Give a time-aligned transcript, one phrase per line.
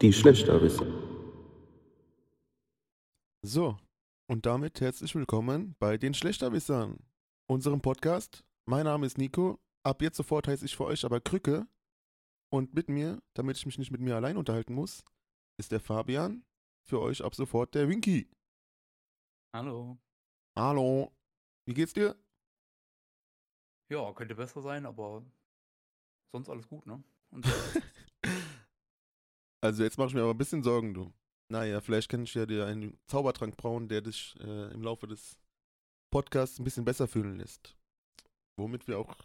[0.00, 0.86] Die Schlechtterwisser.
[3.42, 3.78] So,
[4.26, 6.98] und damit herzlich willkommen bei den Schlechtterwissern,
[7.46, 8.44] unserem Podcast.
[8.66, 9.60] Mein Name ist Nico.
[9.84, 11.68] Ab jetzt sofort heiße ich für euch aber Krücke.
[12.50, 15.04] Und mit mir, damit ich mich nicht mit mir allein unterhalten muss,
[15.58, 16.44] ist der Fabian.
[16.86, 18.28] Für euch ab sofort der Winky.
[19.54, 19.96] Hallo.
[20.56, 21.12] Hallo.
[21.66, 22.16] Wie geht's dir?
[23.90, 25.24] Ja, könnte besser sein, aber
[26.32, 27.02] sonst alles gut, ne?
[27.30, 27.46] Und
[29.64, 31.10] Also jetzt mache ich mir aber ein bisschen Sorgen, du.
[31.48, 35.38] Naja, vielleicht kann ich ja dir einen Zaubertrank brauen, der dich äh, im Laufe des
[36.10, 37.74] Podcasts ein bisschen besser fühlen lässt.
[38.58, 39.16] Womit wir auch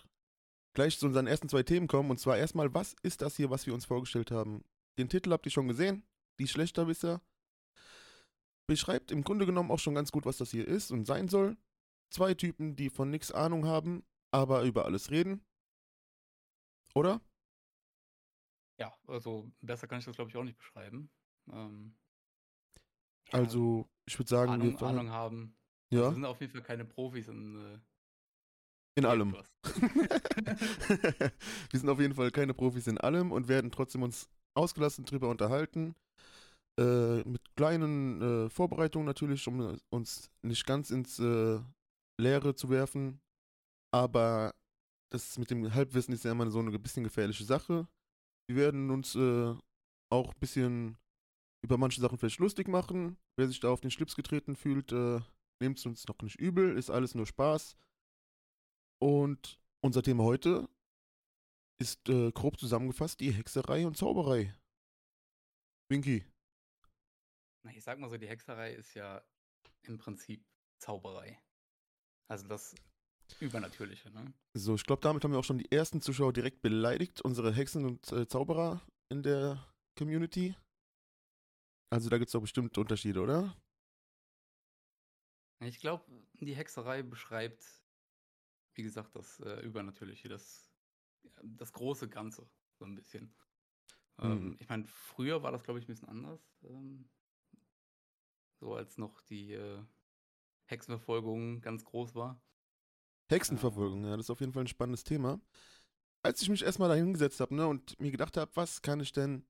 [0.73, 2.09] gleich zu unseren ersten zwei Themen kommen.
[2.09, 4.63] Und zwar erstmal, was ist das hier, was wir uns vorgestellt haben?
[4.97, 6.03] Den Titel habt ihr schon gesehen,
[6.39, 7.21] die Schlechtterwisser.
[8.65, 11.57] Beschreibt im Grunde genommen auch schon ganz gut, was das hier ist und sein soll.
[12.11, 15.43] Zwei Typen, die von nichts Ahnung haben, aber über alles reden.
[16.95, 17.19] Oder?
[18.79, 21.09] Ja, also besser kann ich das, glaube ich, auch nicht beschreiben.
[21.51, 21.95] Ähm,
[23.31, 25.55] ja, Also, ich würde sagen, Ahnung, wir fangen- Ahnung haben.
[25.91, 27.79] ja, Wir sind auf jeden Fall keine Profis in, äh,
[28.95, 29.35] in allem.
[31.69, 35.29] wir sind auf jeden Fall keine Profis in allem und werden trotzdem uns ausgelassen drüber
[35.29, 35.95] unterhalten.
[36.79, 41.59] Äh, mit kleinen äh, Vorbereitungen natürlich, um uns nicht ganz ins äh,
[42.19, 43.19] Leere zu werfen.
[43.91, 44.53] Aber
[45.11, 47.87] das mit dem Halbwissen ist ja immer so eine bisschen gefährliche Sache.
[48.49, 49.55] Wir werden uns äh,
[50.11, 50.97] auch ein bisschen
[51.61, 53.15] über manche Sachen vielleicht lustig machen.
[53.37, 55.19] Wer sich da auf den Schlips getreten fühlt, äh,
[55.61, 57.77] nehmt es uns noch nicht übel, ist alles nur Spaß.
[58.99, 60.67] Und unser Thema heute
[61.79, 64.55] ist äh, grob zusammengefasst die Hexerei und Zauberei.
[65.91, 66.25] Winky.
[67.71, 69.23] Ich sag mal so, die Hexerei ist ja
[69.83, 70.43] im Prinzip
[70.79, 71.39] Zauberei.
[72.27, 72.73] Also das
[73.39, 74.33] Übernatürliche, ne?
[74.53, 77.85] So, ich glaube, damit haben wir auch schon die ersten Zuschauer direkt beleidigt, unsere Hexen
[77.85, 79.65] und äh, Zauberer in der
[79.97, 80.55] Community.
[81.91, 83.55] Also da gibt es doch bestimmt Unterschiede, oder?
[85.61, 87.65] Ich glaube, die Hexerei beschreibt,
[88.75, 90.71] wie gesagt, das äh, Übernatürliche, das,
[91.43, 93.33] das große Ganze, so ein bisschen.
[94.19, 94.57] Ähm, Mhm.
[94.59, 96.41] ich meine, früher war das, glaube ich, ein bisschen anders.
[96.63, 97.09] Ähm,
[98.59, 99.83] so als noch die äh,
[100.65, 102.41] Hexenverfolgung ganz groß war.
[103.29, 105.39] Hexenverfolgung, ja, das ist auf jeden Fall ein spannendes Thema.
[106.23, 109.11] Als ich mich erstmal da hingesetzt habe, ne, und mir gedacht habe, was kann ich
[109.11, 109.45] denn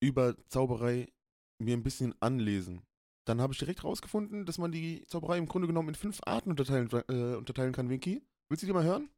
[0.00, 1.12] über Zauberei
[1.58, 2.82] mir ein bisschen anlesen,
[3.26, 6.50] dann habe ich direkt rausgefunden, dass man die Zauberei im Grunde genommen in fünf Arten
[6.50, 8.22] unterteilen, äh, unterteilen kann, Winky.
[8.48, 9.08] Willst du die mal hören?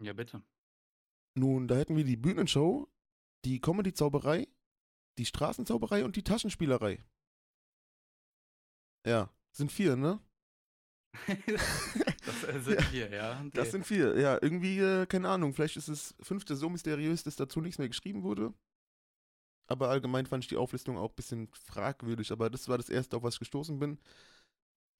[0.00, 0.42] Ja, bitte.
[1.36, 2.88] Nun, da hätten wir die Bühnenshow,
[3.44, 4.48] die Comedy-Zauberei,
[5.18, 7.04] die Straßenzauberei und die Taschenspielerei.
[9.06, 10.20] Ja, sind vier, ne?
[12.52, 13.42] das sind wir, ja.
[13.42, 14.18] Die- Das sind vier.
[14.18, 17.88] Ja, irgendwie, äh, keine Ahnung, vielleicht ist das fünfte so mysteriös, dass dazu nichts mehr
[17.88, 18.52] geschrieben wurde.
[19.66, 22.32] Aber allgemein fand ich die Auflistung auch ein bisschen fragwürdig.
[22.32, 23.98] Aber das war das erste, auf was ich gestoßen bin.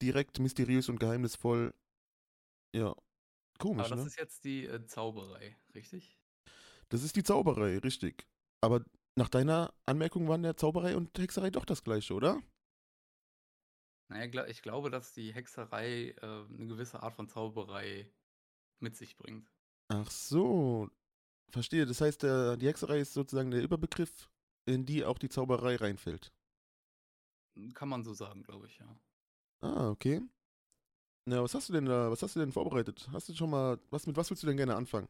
[0.02, 1.74] Direkt mysteriös und geheimnisvoll.
[2.74, 2.94] Ja,
[3.58, 4.06] komisch, Aber das ne?
[4.06, 6.18] ist jetzt die äh, Zauberei, richtig?
[6.88, 8.26] Das ist die Zauberei, richtig.
[8.60, 8.84] Aber
[9.16, 12.42] nach deiner Anmerkung waren ja Zauberei und Hexerei doch das gleiche, oder?
[14.14, 18.08] Naja, gla- ich glaube, dass die Hexerei äh, eine gewisse Art von Zauberei
[18.80, 19.50] mit sich bringt.
[19.88, 20.90] Ach so.
[21.50, 21.86] Verstehe.
[21.86, 24.30] Das heißt, der, die Hexerei ist sozusagen der Überbegriff,
[24.66, 26.32] in die auch die Zauberei reinfällt.
[27.74, 28.96] Kann man so sagen, glaube ich, ja.
[29.62, 30.20] Ah, okay.
[31.26, 33.08] Na, was hast du denn da, was hast du denn vorbereitet?
[33.12, 35.08] Hast du schon mal, was, mit was willst du denn gerne anfangen?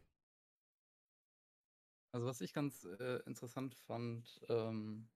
[2.12, 5.08] Also was ich ganz äh, interessant fand, ähm,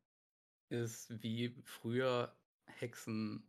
[0.71, 3.45] ist, wie früher Hexen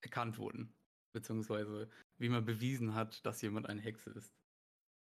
[0.00, 0.72] erkannt wurden.
[1.12, 4.32] Beziehungsweise wie man bewiesen hat, dass jemand eine Hexe ist.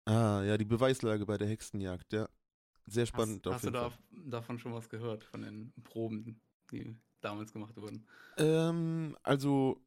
[0.05, 2.29] Ah, ja, die Beweislage bei der Hexenjagd, ja.
[2.85, 6.39] Sehr spannend hast hast du da, davon schon was gehört, von den Proben,
[6.71, 8.07] die damals gemacht wurden?
[8.37, 9.83] Ähm, also,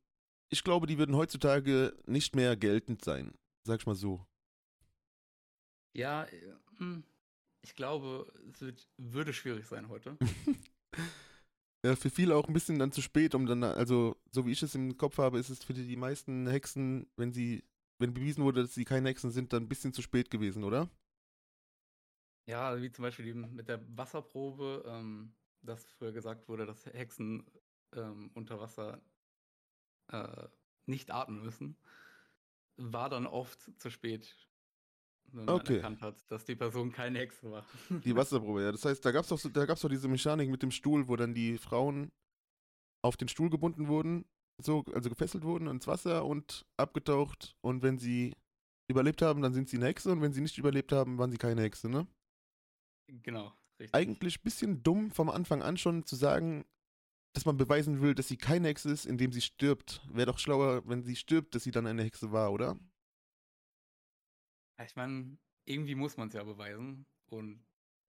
[0.50, 3.32] ich glaube, die würden heutzutage nicht mehr geltend sein.
[3.66, 4.26] Sag ich mal so.
[5.94, 7.04] Ja, äh, hm,
[7.62, 10.18] ich glaube, es wird, würde schwierig sein heute.
[11.82, 14.74] Für viele auch ein bisschen dann zu spät, um dann, also, so wie ich es
[14.74, 17.64] im Kopf habe, ist es für die, die meisten Hexen, wenn sie,
[17.98, 20.90] wenn bewiesen wurde, dass sie keine Hexen sind, dann ein bisschen zu spät gewesen, oder?
[22.46, 25.32] Ja, wie zum Beispiel mit der Wasserprobe, ähm,
[25.62, 27.46] dass früher gesagt wurde, dass Hexen
[27.94, 29.00] ähm, unter Wasser
[30.08, 30.48] äh,
[30.86, 31.76] nicht atmen müssen,
[32.76, 34.36] war dann oft zu spät,
[35.32, 35.76] wenn man Okay.
[35.76, 37.64] erkannt hat, dass die Person keine Hexe war.
[37.88, 38.72] Die Wasserprobe, ja.
[38.72, 41.08] Das heißt, da gab es doch, so, da gab's doch diese Mechanik mit dem Stuhl,
[41.08, 42.10] wo dann die Frauen
[43.02, 44.24] auf den Stuhl gebunden wurden,
[44.62, 47.56] so, also gefesselt wurden ins Wasser und abgetaucht.
[47.62, 48.34] Und wenn sie
[48.90, 51.38] überlebt haben, dann sind sie eine Hexe und wenn sie nicht überlebt haben, waren sie
[51.38, 52.06] keine Hexe, ne?
[53.08, 53.94] Genau, richtig.
[53.94, 56.64] eigentlich ein bisschen dumm vom Anfang an schon zu sagen,
[57.32, 60.02] dass man beweisen will, dass sie keine Hexe ist, indem sie stirbt.
[60.12, 62.76] Wäre doch schlauer, wenn sie stirbt, dass sie dann eine Hexe war, oder?
[64.84, 65.36] Ich meine,
[65.66, 67.06] irgendwie muss man es ja beweisen.
[67.30, 67.64] Und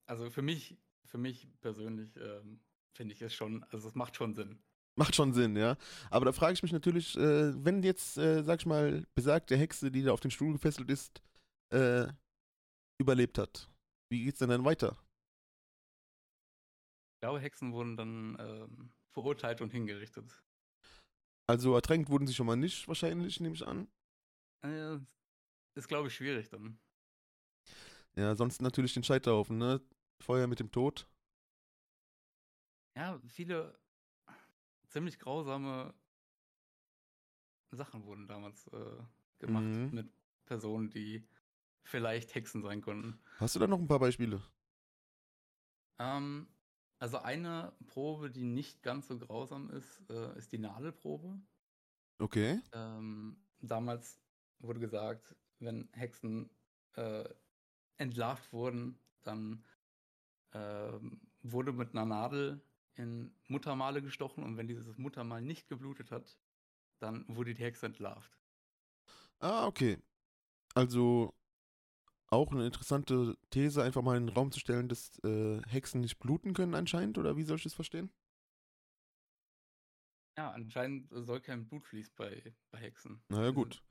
[0.07, 2.61] also für mich, für mich persönlich ähm,
[2.95, 4.61] finde ich es schon, also es macht schon Sinn.
[4.97, 5.77] Macht schon Sinn, ja.
[6.09, 9.91] Aber da frage ich mich natürlich, äh, wenn jetzt, äh, sag ich mal, besagte Hexe,
[9.91, 11.21] die da auf den Stuhl gefesselt ist,
[11.73, 12.07] äh,
[12.99, 13.69] überlebt hat,
[14.11, 14.97] wie geht's denn dann weiter?
[17.15, 20.43] Ich glaube, Hexen wurden dann ähm, verurteilt und hingerichtet.
[21.47, 23.87] Also ertränkt wurden sie schon mal nicht, wahrscheinlich, nehme ich an.
[25.75, 26.79] Ist, glaube ich, schwierig dann.
[28.15, 29.81] Ja, sonst natürlich den Scheiterhaufen, ne?
[30.19, 31.07] Feuer mit dem Tod.
[32.95, 33.73] Ja, viele
[34.87, 35.93] ziemlich grausame
[37.71, 39.03] Sachen wurden damals äh,
[39.39, 39.89] gemacht Mhm.
[39.91, 40.09] mit
[40.45, 41.27] Personen, die
[41.83, 43.19] vielleicht Hexen sein konnten.
[43.39, 44.41] Hast du da noch ein paar Beispiele?
[45.99, 46.47] Ähm,
[46.99, 51.39] also eine Probe, die nicht ganz so grausam ist, äh, ist die Nadelprobe.
[52.19, 52.61] Okay.
[52.73, 54.19] Ähm, damals
[54.59, 56.49] wurde gesagt, wenn Hexen
[56.95, 57.27] äh,
[57.97, 59.63] entlarvt wurden, dann
[60.53, 62.61] ähm, wurde mit einer Nadel
[62.95, 66.37] in Muttermale gestochen und wenn dieses Muttermal nicht geblutet hat,
[66.99, 68.37] dann wurde die Hexe entlarvt.
[69.39, 69.97] Ah, okay.
[70.75, 71.33] Also
[72.29, 76.19] auch eine interessante These, einfach mal in den Raum zu stellen, dass äh, Hexen nicht
[76.19, 78.11] bluten können anscheinend, oder wie soll ich das verstehen?
[80.37, 83.23] Ja, anscheinend soll kein Blut fließen bei, bei Hexen.
[83.29, 83.81] Naja, Also, gut.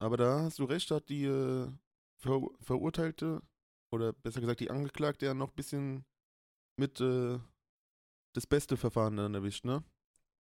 [0.00, 1.68] Aber da hast du recht, hat die äh,
[2.16, 3.42] Ver Verurteilte,
[3.90, 6.04] oder besser gesagt die Angeklagte ja noch ein bisschen
[6.76, 7.38] mit äh,
[8.32, 9.84] das beste Verfahren dann erwischt, ne?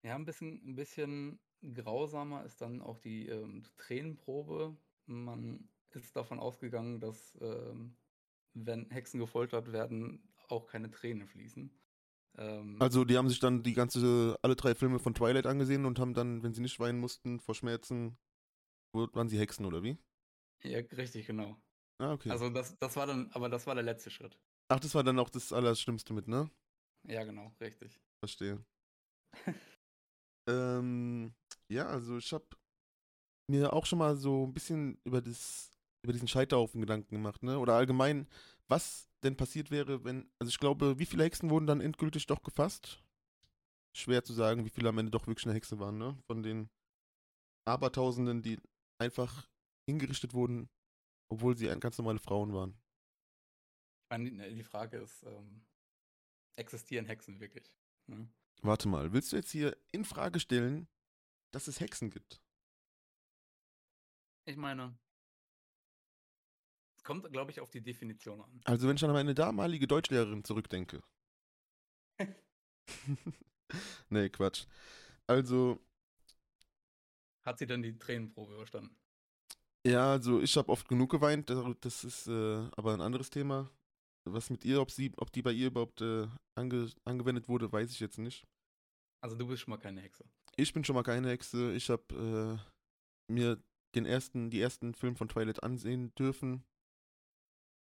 [0.02, 1.40] Ja, ein bisschen, ein bisschen
[1.74, 4.76] grausamer ist dann auch die ähm, Tränenprobe.
[5.06, 7.96] Man ist davon ausgegangen, dass ähm,
[8.54, 11.70] wenn Hexen gefoltert werden, auch keine Tränen fließen.
[12.38, 15.98] Ähm, Also die haben sich dann die ganze, alle drei Filme von Twilight angesehen und
[15.98, 18.18] haben dann, wenn sie nicht weinen mussten vor Schmerzen,
[18.92, 19.98] waren sie Hexen oder wie?
[20.62, 21.56] ja, richtig, genau.
[21.98, 22.30] Ah, okay.
[22.30, 24.38] Also das, das war dann, aber das war der letzte Schritt.
[24.68, 26.50] Ach, das war dann auch das Allerschlimmste mit, ne?
[27.04, 28.00] Ja, genau, richtig.
[28.20, 28.64] Verstehe.
[30.48, 31.34] ähm,
[31.68, 32.46] ja, also ich habe
[33.48, 35.70] mir auch schon mal so ein bisschen über das,
[36.02, 37.58] über diesen Scheiterhaufen Gedanken gemacht, ne?
[37.58, 38.28] Oder allgemein,
[38.68, 42.42] was denn passiert wäre, wenn, also ich glaube, wie viele Hexen wurden dann endgültig doch
[42.42, 43.02] gefasst?
[43.94, 46.16] Schwer zu sagen, wie viele am Ende doch wirklich eine Hexe waren, ne?
[46.26, 46.70] Von den
[47.66, 48.58] Abertausenden, die
[49.02, 49.49] einfach
[49.88, 50.70] hingerichtet wurden,
[51.28, 52.81] obwohl sie ganz normale Frauen waren.
[54.10, 55.64] Meine, die- Frage ist, ähm,
[56.56, 57.75] existieren Hexen wirklich?
[58.06, 58.28] Ne?
[58.62, 60.88] Warte mal, willst du jetzt hier in Frage stellen,
[61.50, 62.43] dass es Hexen gibt?
[64.44, 64.99] Ich meine,
[66.96, 68.60] es kommt, glaube ich, auf die Definition an.
[68.64, 71.02] Also wenn ich an meine damalige Deutschlehrerin zurückdenke.
[74.10, 74.66] nee, Quatsch.
[75.26, 75.81] Also,
[77.44, 78.96] Hat sie dann die Tränenprobe überstanden?
[79.84, 81.50] ja, also ich habe oft genug geweint,
[81.80, 83.68] das- ist äh, aber ein anderes Thema.
[84.24, 87.90] Was mit ihr, ob sie, ob die bei ihr überhaupt äh, ange, angewendet wurde, weiß
[87.90, 88.46] ich jetzt nicht.
[89.20, 90.24] Also du bist schon mal keine Hexe.
[90.56, 91.72] Ich bin schon mal keine Hexe.
[91.74, 92.60] Ich habe
[93.28, 93.60] äh, mir
[93.96, 96.62] den ersten, die ersten Film von Twilight ansehen dürfen.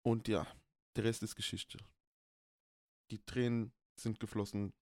[0.03, 0.47] Und ja,
[0.95, 1.77] der Rest ist Geschichte.
[3.11, 4.73] Die Tränen sind geflossen.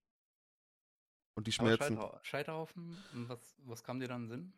[1.36, 1.98] Und die Schmerzen.
[1.98, 2.96] Scheiterhau- Scheiterhaufen,
[3.28, 4.52] was, was kam dir dann in Sinn?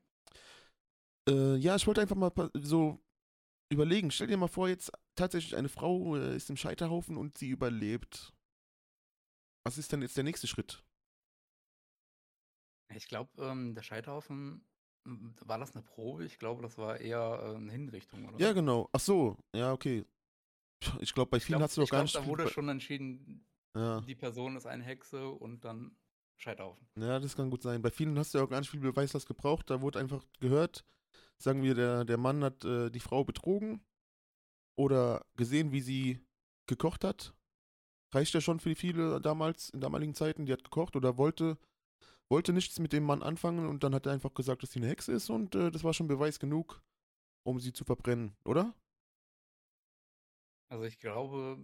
[1.29, 2.99] Äh, ja, ich wollte einfach mal so
[3.71, 4.11] überlegen.
[4.11, 8.33] Stell dir mal vor, jetzt tatsächlich eine Frau äh, ist im Scheiterhaufen und sie überlebt.
[9.65, 10.85] Was ist denn jetzt der nächste Schritt?
[12.95, 14.65] Ich glaube, ähm, der Scheiterhaufen,
[15.07, 16.25] m, war das eine Probe?
[16.25, 18.39] Ich glaube, das war eher äh, eine Hinrichtung, oder?
[18.39, 18.89] Ja, genau.
[18.93, 20.05] Ach so, ja, okay.
[21.01, 22.15] Ich glaube, bei vielen glaube, hast du doch gar nicht.
[22.15, 23.47] da wurde schon entschieden,
[23.77, 24.01] ja.
[24.01, 25.97] die Person ist eine Hexe und dann
[26.43, 26.85] Scheiterhaufen.
[26.97, 27.83] ja, das kann gut sein.
[27.83, 29.71] Bei vielen hast du ja auch gar nicht viel Beweislast gebraucht.
[29.71, 30.85] Da wurde einfach gehört,
[31.39, 33.81] sagen wir, der, der Mann hat äh, die Frau betrogen
[34.77, 36.27] oder gesehen, wie sie
[36.67, 37.33] gekocht hat.
[38.13, 40.45] Reicht ja schon für viele damals, in damaligen Zeiten.
[40.45, 41.59] Die hat gekocht oder wollte,
[42.29, 44.89] wollte nichts mit dem Mann anfangen und dann hat er einfach gesagt, dass sie eine
[44.89, 46.83] Hexe ist und äh, das war schon Beweis genug,
[47.45, 48.75] um sie zu verbrennen, oder?
[50.69, 51.59] Also ich glaube,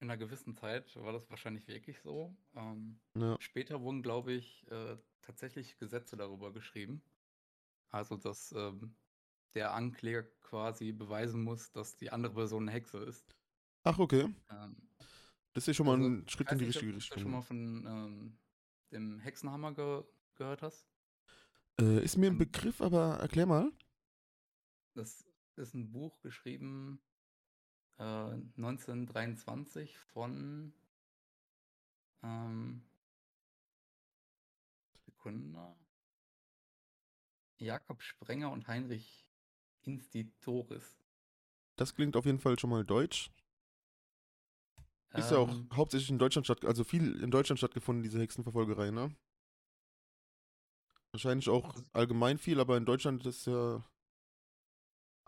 [0.00, 2.36] in einer gewissen Zeit war das wahrscheinlich wirklich so.
[2.54, 3.38] Ähm, Ja.
[3.38, 7.02] später wurden, glaube ich, äh, tatsächlich Gesetze darüber geschrieben.
[7.90, 8.96] Also, dass ähm,
[9.54, 13.26] der Ankläger quasi beweisen muss, dass die andere Person eine Hexe ist.
[13.84, 14.34] Ach, okay.
[14.50, 14.76] Ähm,
[15.54, 17.18] Das ist ja schon mal Also, ein Schritt in die richtige du Richtung.
[17.18, 18.38] schon mal von ähm,
[18.92, 20.04] dem Hexenhammer ge
[20.36, 20.86] gehört hast.
[21.80, 23.72] Äh, ist mir ein Ähm, Begriff, aber erklär mal.
[24.94, 25.26] Das
[25.56, 27.02] ist ein Buch geschrieben
[28.00, 30.72] äh, 1923 von
[32.22, 32.82] Ähm,
[35.06, 35.74] Sekunde.
[37.58, 39.26] Jakob Sprenger und Heinrich
[39.82, 40.98] Institoris.
[41.76, 43.30] Das klingt auf jeden Fall schon mal deutsch.
[45.14, 48.90] Ist ja auch Ähm, hauptsächlich in Deutschland statt, also viel in Deutschland stattgefunden, diese Hexenverfolgerei,
[48.90, 49.14] ne?
[51.12, 53.82] Wahrscheinlich auch Also- allgemein viel, aber in Deutschland ist ja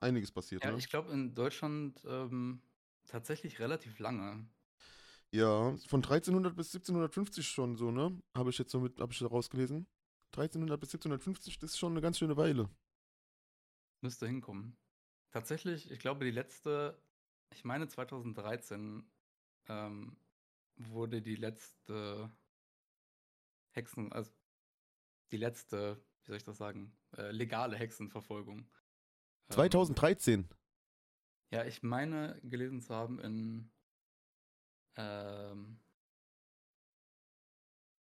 [0.02, 0.78] einiges passiert, ja, ne?
[0.78, 2.61] ich glaube in Deutschland ähm,
[3.06, 4.47] tatsächlich relativ lange.
[5.30, 8.21] Ja, von 1300 bis 1750 schon so, ne?
[8.35, 9.87] Habe ich jetzt so mit, habe ich da rausgelesen.
[10.32, 12.68] 1300 bis 1750, das ist schon eine ganz schöne Weile.
[14.02, 14.76] Müsste hinkommen.
[15.30, 17.00] Tatsächlich, ich glaube, die letzte,
[17.54, 19.04] ich meine 2013
[19.68, 20.16] ähm,
[20.76, 22.30] wurde die letzte
[23.71, 24.30] Hexen, also
[25.30, 28.68] die letzte, wie soll ich das sagen, äh, legale Hexenverfolgung.
[29.56, 30.49] Ähm, 2013.
[31.50, 33.71] ja, ich meine gelesen zu haben in
[34.97, 35.80] ähm,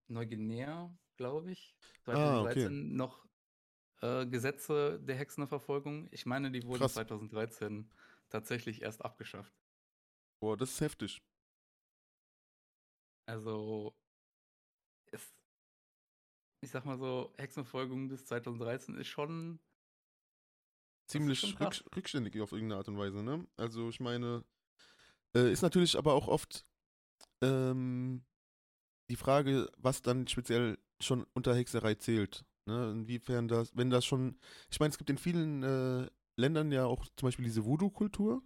[0.07, 1.75] Neuguinea, glaube ich,
[2.11, 2.69] Ah, okay.
[2.69, 3.25] 2013 noch
[4.01, 6.07] äh, Gesetze der Hexenverfolgung.
[6.11, 6.93] Ich meine, die wurden Krass.
[6.93, 7.89] 2013
[8.29, 9.53] tatsächlich erst abgeschafft.
[10.39, 11.21] Boah, das ist heftig.
[13.27, 13.93] Also,
[15.11, 15.33] es,
[16.61, 19.59] ich sag mal so, Hexenverfolgung bis 2013 ist schon.
[21.11, 23.45] Ziemlich rück, rückständig auf irgendeine Art und Weise, ne?
[23.57, 24.43] Also ich meine,
[25.35, 26.65] äh, ist natürlich aber auch oft
[27.41, 28.23] ähm,
[29.09, 32.45] die Frage, was dann speziell schon unter Hexerei zählt.
[32.65, 32.91] Ne?
[32.91, 34.39] Inwiefern das, wenn das schon,
[34.69, 38.43] ich meine, es gibt in vielen äh, Ländern ja auch zum Beispiel diese Voodoo-Kultur.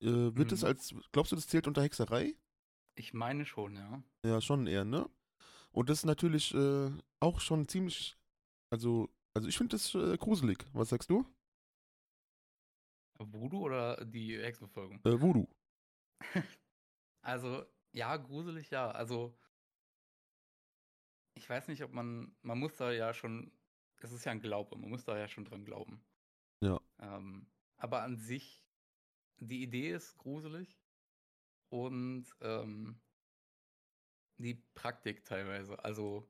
[0.00, 0.66] Äh, wird es Mhm.
[0.68, 2.34] als, glaubst du, das zählt unter Hexerei?
[2.94, 4.02] Ich meine schon, ja.
[4.24, 5.08] Ja, schon eher, ne?
[5.70, 8.16] Und das ist natürlich äh, auch schon ziemlich,
[8.70, 10.66] also, also ich finde das äh, gruselig.
[10.72, 11.24] Was sagst du?
[13.18, 15.00] Voodoo oder die Hexenverfolgung?
[15.04, 15.48] Äh, Voodoo.
[17.24, 18.90] Also, ja, gruselig, ja.
[18.90, 19.38] Also,
[21.34, 23.52] ich weiß nicht, ob man, man muss da ja schon,
[23.98, 26.04] es ist ja ein Glaube, man muss da ja schon dran glauben.
[26.64, 26.80] Ja.
[26.98, 27.46] Ähm,
[27.76, 28.66] aber an sich,
[29.38, 30.80] die Idee ist gruselig
[31.68, 33.00] und ähm,
[34.38, 36.28] die Praktik teilweise, also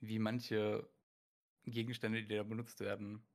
[0.00, 0.86] wie manche
[1.66, 3.26] Gegenstände, die da benutzt werden,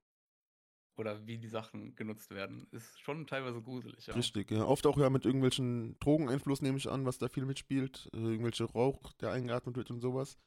[0.97, 4.13] oder wie die Sachen genutzt werden, ist schon teilweise gruselig, ja.
[4.13, 4.65] Richtig, ja.
[4.65, 8.09] Oft auch ja mit irgendwelchen Drogeneinfluss nehme ich an, was da viel mitspielt.
[8.13, 10.38] Äh, irgendwelche Rauch, der eingeatmet wird und sowas.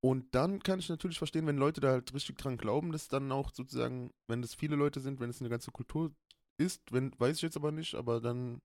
[0.00, 3.32] Und dann kann ich natürlich verstehen, wenn Leute da halt richtig dran glauben, dass dann
[3.32, 6.14] auch sozusagen, wenn das viele Leute sind, wenn es eine ganze Kultur
[6.60, 8.60] ist, wenn, weiß ich jetzt aber nicht, aber dann,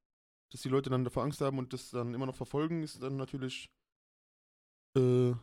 [0.51, 3.15] dass die Leute dann davor Angst haben und das dann immer noch verfolgen, ist dann
[3.15, 3.71] natürlich
[4.95, 5.33] äh,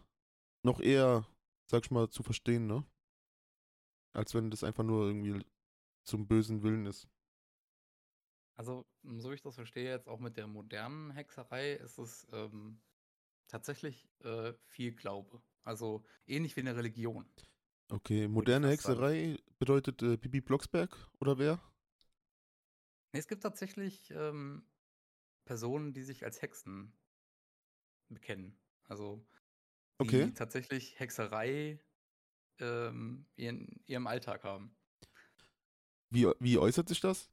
[0.65, 1.27] noch eher,
[1.69, 2.85] sag ich mal, zu verstehen, ne?
[4.13, 5.45] Als wenn das einfach nur irgendwie
[6.05, 7.09] zum bösen Willen ist.
[8.55, 12.27] Also, m, so wie ich das verstehe, jetzt auch mit der modernen Hexerei, ist es
[12.33, 12.81] ähm,
[13.49, 15.43] tatsächlich äh, viel Glaube.
[15.65, 17.27] Also ähnlich wie eine Religion.
[17.91, 19.01] Okay, moderne fast sagen.
[19.01, 21.61] Hexerei bedeutet äh, Bibi Blocksberg oder wer?
[23.13, 24.65] Nee, es gibt tatsächlich ähm,
[25.45, 26.93] Personen, die sich als Hexen
[28.09, 28.59] bekennen.
[28.85, 29.25] Also
[30.01, 30.33] die Okay.
[30.35, 31.81] tatsächlich Hexerei
[32.61, 34.77] ähm, in ihrem Alltag haben.
[36.11, 37.31] Wie, wie äußert sich das?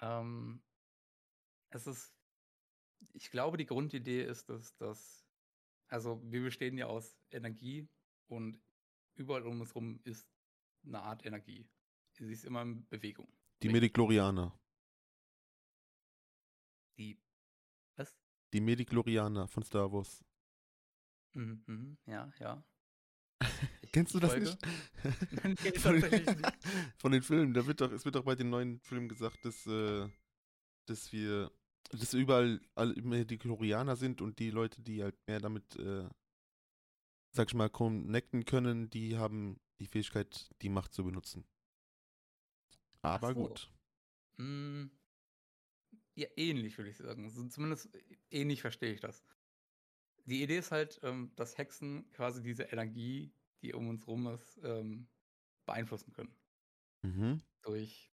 [0.00, 0.62] Ähm,
[1.70, 2.14] es ist,
[3.12, 5.26] ich glaube, die Grundidee ist, dass das,
[5.88, 7.88] also wir bestehen ja aus Energie
[8.28, 8.58] und
[9.16, 10.26] überall um uns rum ist
[10.84, 11.68] eine Art Energie.
[12.12, 13.28] Sie ist immer in Bewegung.
[13.62, 13.68] Die.
[13.68, 14.58] Mediklorianer.
[16.96, 17.20] Die,
[17.96, 18.18] was?
[18.52, 20.24] Die Mediklorianer von Star Wars.
[21.34, 22.64] Mhm, mhm, ja, ja.
[23.92, 24.40] Kennst du das folge.
[24.40, 24.58] nicht?
[25.30, 26.58] Nein, ich von, tatsächlich nicht.
[26.98, 29.66] von den Filmen, da wird doch, es wird doch bei den neuen Filmen gesagt, dass,
[29.66, 30.08] äh,
[30.86, 31.50] dass wir,
[31.90, 36.08] dass überall alle Mediklorianer sind und die Leute, die halt mehr damit, äh,
[37.32, 41.44] sag ich mal, connecten können, die haben die Fähigkeit, die Macht zu benutzen.
[43.02, 43.34] Aber so.
[43.34, 43.70] gut.
[44.38, 44.86] Mm,
[46.14, 47.30] Ja, ähnlich würde ich sagen.
[47.30, 47.88] So, zumindest
[48.30, 49.24] ähnlich verstehe ich das.
[50.24, 54.58] Die Idee ist halt, ähm, dass Hexen quasi diese Energie, die um uns rum ist,
[54.64, 55.08] ähm,
[55.66, 56.34] beeinflussen können.
[57.02, 57.40] Mhm.
[57.62, 58.10] Durch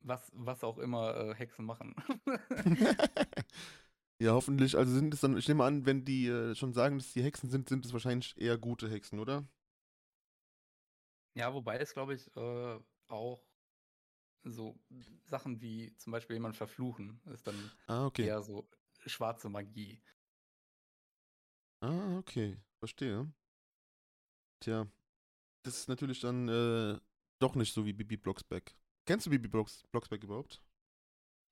[0.00, 1.94] was, was auch immer äh, Hexen machen.
[4.20, 4.76] ja, hoffentlich.
[4.76, 7.50] Also sind es dann, ich nehme an, wenn die äh, schon sagen, dass die Hexen
[7.50, 9.46] sind, sind es wahrscheinlich eher gute Hexen, oder?
[11.34, 12.78] ja, wobei es, glaube ich, äh,
[13.08, 13.42] auch
[14.44, 14.78] so
[15.24, 18.24] Sachen wie zum Beispiel jemand verfluchen, ist dann Ah, okay.
[18.26, 18.68] eher so
[19.06, 20.00] schwarze Magie.
[21.80, 22.56] Ah, okay.
[22.80, 23.32] Verstehe.
[24.60, 24.86] Tja,
[25.64, 26.98] das ist natürlich dann äh,
[27.40, 28.74] doch nicht so wie Bibi Blocksberg.
[29.06, 30.62] Kennst du Bibi Blocks Blocksberg überhaupt?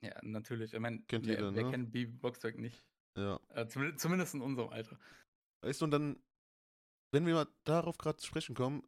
[0.02, 0.74] Ja, natürlich.
[0.74, 1.70] Ich meine, Kennt wer, jeder, wer ne?
[1.70, 2.84] kennt Bibi Blocksberg nicht?
[3.16, 3.40] Ja.
[3.48, 4.98] Äh, zumindest, zumindest in unserem Alter.
[5.62, 6.22] Weißt du, und dann,
[7.12, 8.86] wenn wir mal darauf gerade zu sprechen kommen,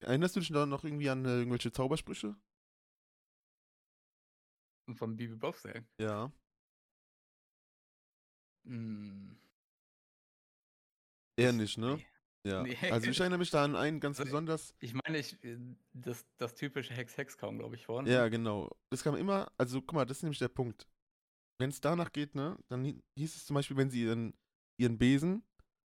[0.00, 2.34] erinnerst du dich da noch irgendwie an äh, irgendwelche Zaubersprüche?
[4.94, 5.84] Von Bibi Blocksberg.
[5.98, 6.32] Ja.
[8.64, 9.38] Hm,
[11.36, 11.96] Eher Ich- nicht, ne?
[11.96, 12.06] nee.
[12.44, 12.62] Ja.
[12.64, 12.76] Nee.
[12.90, 14.74] Also ich erinnere mich da an einen ganz Also, besonders.
[14.80, 15.56] Ich meine, ich, äh,
[15.92, 18.10] das, das typische Hex-Hex kaum, glaube ich, vorne.
[18.10, 18.68] Ja, genau.
[18.90, 20.88] Das kam immer, also guck mal, das ist nämlich der Punkt.
[21.60, 24.34] Wenn es danach geht, ne, dann hi- hieß es zum Beispiel, wenn sie ihren,
[24.80, 25.44] ihren Besen,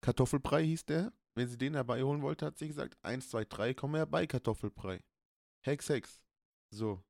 [0.02, 3.96] Kartoffelbrei hieß der, wenn sie den herbeiholen wollte, hat sie gesagt, 1, 2, 3, komm
[3.96, 5.02] herbei, Kartoffelbrei.
[5.66, 6.22] Hex, Hex.
[6.72, 7.02] So.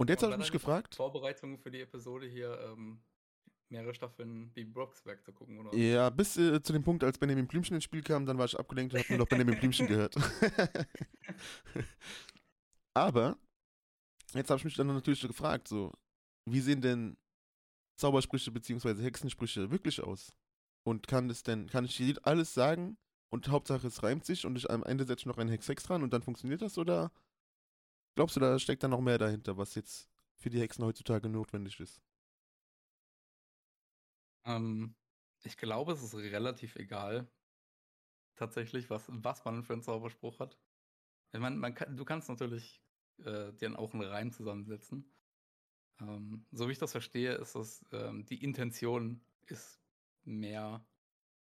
[0.00, 3.00] Und jetzt habe ich mich gefragt, Vorbereitung für die Episode hier, ähm,
[3.70, 5.76] mehrere Staffeln Bibi Blocksberg zu gucken, oder?
[5.76, 8.58] ja, bis äh, zu dem Punkt, als Benjamin Blümchen ins Spiel kam, dann war ich
[8.58, 10.14] abgelenkt und habe nur noch Benjamin Blümchen gehört.
[12.94, 13.36] Aber,
[14.34, 15.92] jetzt habe ich mich dann natürlich gefragt, so,
[16.48, 17.16] wie sehen denn
[17.98, 19.02] Zaubersprüche bzw.
[19.02, 20.32] Hexensprüche wirklich aus?
[20.84, 22.96] Und kann das denn, kann ich alles sagen
[23.30, 26.12] und Hauptsache es reimt sich und ich am Ende setze noch einen Hex-Hex dran und
[26.12, 26.78] dann funktioniert das?
[26.78, 27.10] Oder
[28.14, 31.80] glaubst du, da steckt da noch mehr dahinter, was jetzt für die Hexen heutzutage notwendig
[31.80, 32.00] ist?
[34.46, 34.94] Ähm,
[35.42, 37.30] ich glaube, es ist relativ egal,
[38.36, 40.58] tatsächlich, was, was man für einen Zauberspruch hat.
[41.32, 42.82] Ich meine, man kann, du kannst natürlich
[43.18, 45.12] äh, dir dann auch einen Reim zusammensetzen.
[46.00, 49.80] Ähm, so wie ich das verstehe, ist das, ähm, die Intention ist
[50.24, 50.86] mehr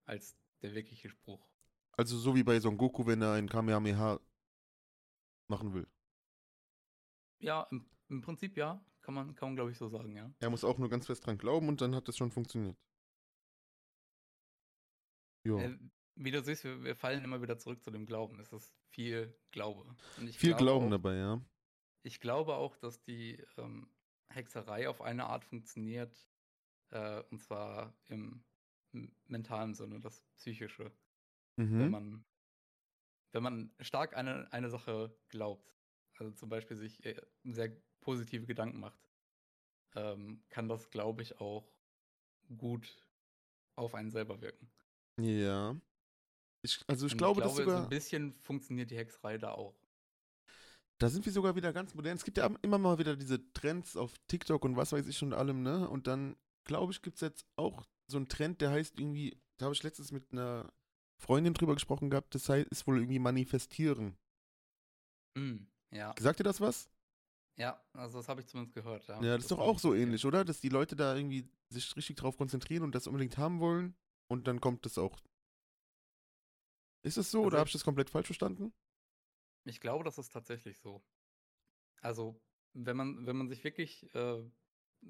[0.06, 1.48] als der wirkliche Spruch.
[1.94, 4.20] Also so wie bei Son Goku, wenn er ein Kamehameha
[5.48, 5.88] machen will.
[7.40, 10.34] Ja, im, im Prinzip ja, kann man, kann man glaube ich so sagen, ja.
[10.40, 12.78] Er muss auch nur ganz fest dran glauben und dann hat das schon funktioniert.
[15.44, 15.58] Jo.
[15.60, 15.78] Äh,
[16.16, 18.40] wie du siehst, wir, wir fallen immer wieder zurück zu dem Glauben.
[18.40, 19.96] Es ist viel Glaube.
[20.18, 21.42] Und ich Viel glaube Glauben auch, dabei, ja.
[22.04, 23.90] Ich glaube auch, dass die ähm,
[24.30, 26.30] Hexerei auf eine Art funktioniert,
[26.92, 28.44] äh, und zwar im,
[29.26, 30.92] mentalen Sinne, das Psychische.
[31.56, 31.92] Wenn Mhm.
[31.92, 32.26] man,
[33.32, 35.76] wenn man stark eine, eine Sache glaubt,
[36.18, 39.10] also zum Beispiel sich äh, sehr positive Gedanken macht,
[39.96, 41.74] ähm, kann das, glaube ich, auch
[42.58, 43.08] gut
[43.76, 44.72] auf einen selber wirken.
[45.20, 45.76] Ja.
[46.62, 49.38] Ich, also ich Und glaube, ich dass glaube, so sogar, ein bisschen funktioniert die Hexerei
[49.38, 49.76] da auch.
[51.00, 52.16] da sind wir sogar wieder ganz modern.
[52.16, 55.34] Es gibt ja immer mal wieder diese Trends auf TikTok und was weiß ich und
[55.34, 55.88] allem, ne?
[55.90, 59.66] Und dann, glaube ich, gibt es jetzt auch so einen Trend, der heißt irgendwie, da
[59.66, 60.72] habe ich letztens mit einer
[61.18, 64.18] Freundin drüber gesprochen gehabt, das heißt, ist wohl irgendwie manifestieren.
[65.38, 66.90] Mm, ja, Sagt ihr das was?
[67.58, 69.08] ja, also das habe ich zumindest gehört.
[69.08, 70.44] Ja, Ja, das ist doch auch so ähnlich, oder?
[70.46, 73.96] Dass die Leute da irgendwie sich richtig drauf konzentrieren und das unbedingt haben wollen
[74.28, 75.20] und dann kommt das auch.
[77.04, 78.74] Ist das so Also oder habe ich das komplett falsch verstanden?
[79.66, 81.04] Ich glaube, das ist tatsächlich so.
[82.02, 82.40] Also,
[82.74, 84.44] wenn man, wenn man sich wirklich äh,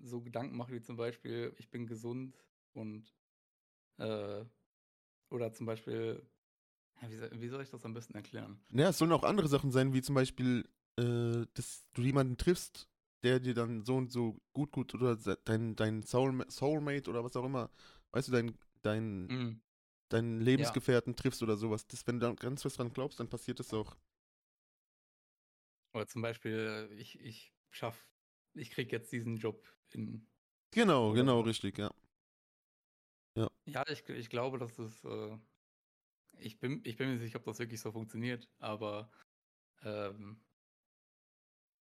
[0.02, 2.38] so Gedanken macht, wie zum Beispiel, ich bin gesund
[2.74, 3.14] und
[3.98, 4.46] äh,
[5.30, 6.28] oder zum Beispiel,
[7.32, 8.64] wie, soll, ich das am besten erklären?
[8.72, 12.88] Ja, es sollen auch andere Sachen sein, wie zum Beispiel, äh, dass du jemanden triffst,
[13.24, 17.36] der dir dann so und so gut, gut oder dein, dein Soulma Soulmate oder was
[17.36, 17.72] auch immer,
[18.12, 19.62] weißt du, dein, dein, Mm,
[20.10, 21.88] deinen Lebensgefährten triffst oder sowas.
[21.88, 23.98] Das, wenn du da ganz fest dran glaubst, dann passiert das auch.
[25.94, 28.08] Oder zum Beispiel, äh, ich, ich schaff,
[28.54, 30.28] ich krieg jetzt diesen Job in.
[30.72, 31.92] Genau, Oder genau, richtig, ja.
[33.66, 35.04] Ja, ich, ich glaube, dass es.
[35.04, 35.38] Äh,
[36.40, 39.12] ich, bin, ich bin mir nicht sicher, ob das wirklich so funktioniert, aber
[39.84, 40.44] ähm,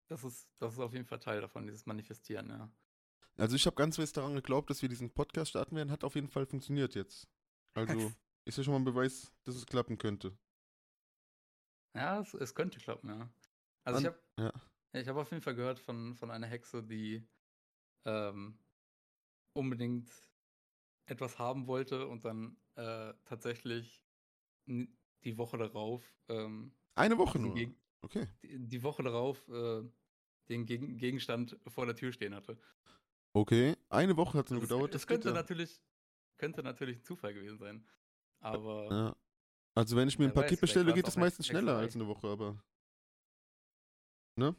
[0.07, 2.71] das, ist, das ist auf jeden Fall Teil davon, dieses Manifestieren, ja.
[3.37, 5.91] Also ich habe ganz fest daran geglaubt, dass wir diesen Podcast starten werden.
[5.91, 7.27] Hat auf jeden Fall funktioniert jetzt.
[7.73, 8.11] Also
[8.45, 10.35] ist ja schon mal ein Beweis, dass es klappen könnte.
[11.95, 13.29] Ja, es, es könnte klappen, ja.
[13.83, 14.53] Also ich An- habe
[14.93, 14.99] ja.
[15.01, 17.27] ich hab auf jeden Fall gehört von, von einer Hexe, die
[18.05, 18.57] ähm,
[19.53, 20.09] unbedingt
[21.05, 24.03] etwas haben wollte und dann äh, tatsächlich
[24.67, 27.55] die Woche darauf ähm, Eine Woche nur.
[27.55, 28.27] Geg- Okay.
[28.43, 29.81] die, die Woche darauf äh,
[30.49, 32.59] den Gegen Gegenstand vor der Tür stehen hatte.
[33.37, 33.75] Okay.
[33.89, 34.93] Eine Woche hat es nur Das, gedauert.
[34.95, 35.33] das Das könnte ja.
[35.35, 35.79] natürlich
[36.39, 37.87] könnte natürlich ein Zufall gewesen sein.
[38.39, 39.15] Aber ja.
[39.75, 42.07] Also wenn ich mir ein weiß, Paket vielleicht bestelle, geht Hex- meistens schneller als eine
[42.07, 42.63] Woche, aber.
[44.39, 44.55] Ne?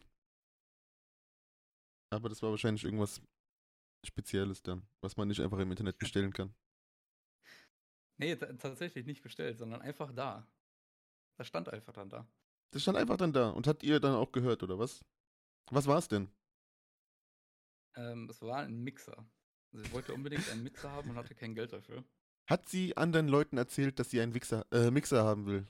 [2.10, 3.20] Aber das war wahrscheinlich irgendwas
[4.06, 6.54] Spezielles dann, was man nicht einfach im Internet bestellen kann.
[8.16, 10.46] nee, ta- tatsächlich nicht bestellt, sondern einfach da.
[11.36, 12.28] Das stand einfach dann da.
[12.72, 15.04] Das stand einfach dann da und hat ihr dann auch gehört, oder was?
[15.70, 16.30] Was war es denn?
[17.96, 19.26] Ähm, es war ein Mixer.
[19.72, 22.04] Also ich wollte unbedingt einen Mixer haben und hatte kein Geld dafür.
[22.48, 25.66] Hat sie anderen Leuten erzählt, dass sie einen Wichser, äh, Mixer haben will?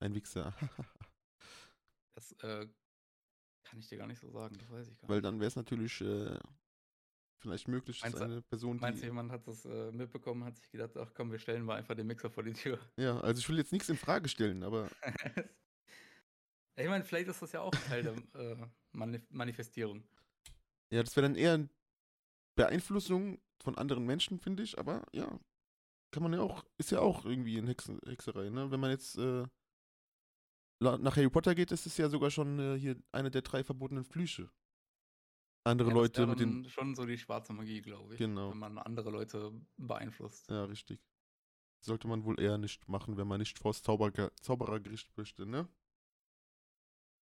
[0.00, 0.54] Ein Wichser.
[2.16, 2.68] Das äh,
[3.64, 5.24] kann ich dir gar nicht so sagen, das weiß ich gar Weil nicht.
[5.24, 6.38] dann wäre es natürlich äh,
[7.40, 10.56] vielleicht möglich, dass Meinst du- eine Person, Meinst du, jemand hat das äh, mitbekommen, hat
[10.56, 12.78] sich gedacht, ach komm, wir stellen mal einfach den Mixer vor die Tür.
[12.96, 14.88] Ja, also ich will jetzt nichts in Frage stellen, aber
[16.76, 18.56] ich meine, vielleicht ist das ja auch Teil der äh,
[18.92, 20.04] Manif Manifestierung.
[20.94, 21.68] Ja, das wäre dann eher
[22.56, 25.40] Beeinflussung von anderen Menschen, finde ich, aber ja,
[26.10, 28.70] kann man ja auch, ist ja auch irgendwie in Hexen, Hexerei, ne?
[28.70, 29.46] Wenn man jetzt äh,
[30.80, 34.04] nach Harry Potter geht, ist es ja sogar schon äh, hier eine der drei verbotenen
[34.04, 34.50] Flüche.
[35.64, 36.68] Andere Ja, Leute mit den.
[36.68, 38.18] schon so die schwarze Magie, glaube ich.
[38.18, 38.50] Genau.
[38.50, 40.50] Wenn man andere Leute beeinflusst.
[40.50, 41.00] Ja, richtig.
[41.80, 45.66] Sollte man wohl eher nicht machen, wenn man nicht vors Zauberer, Zauberergericht möchte, ne?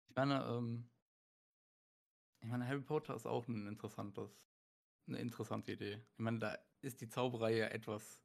[0.10, 0.90] Ich meine, ähm,
[2.48, 4.48] ich meine, Harry Potter ist auch ein interessantes,
[5.06, 5.96] eine interessante Idee.
[6.14, 8.22] Ich meine, da ist die Zauberei ja etwas,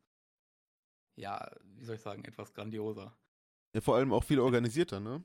[1.16, 3.18] ja, wie soll ich sagen, etwas grandioser.
[3.74, 5.24] Ja, vor allem auch viel organisierter, ne?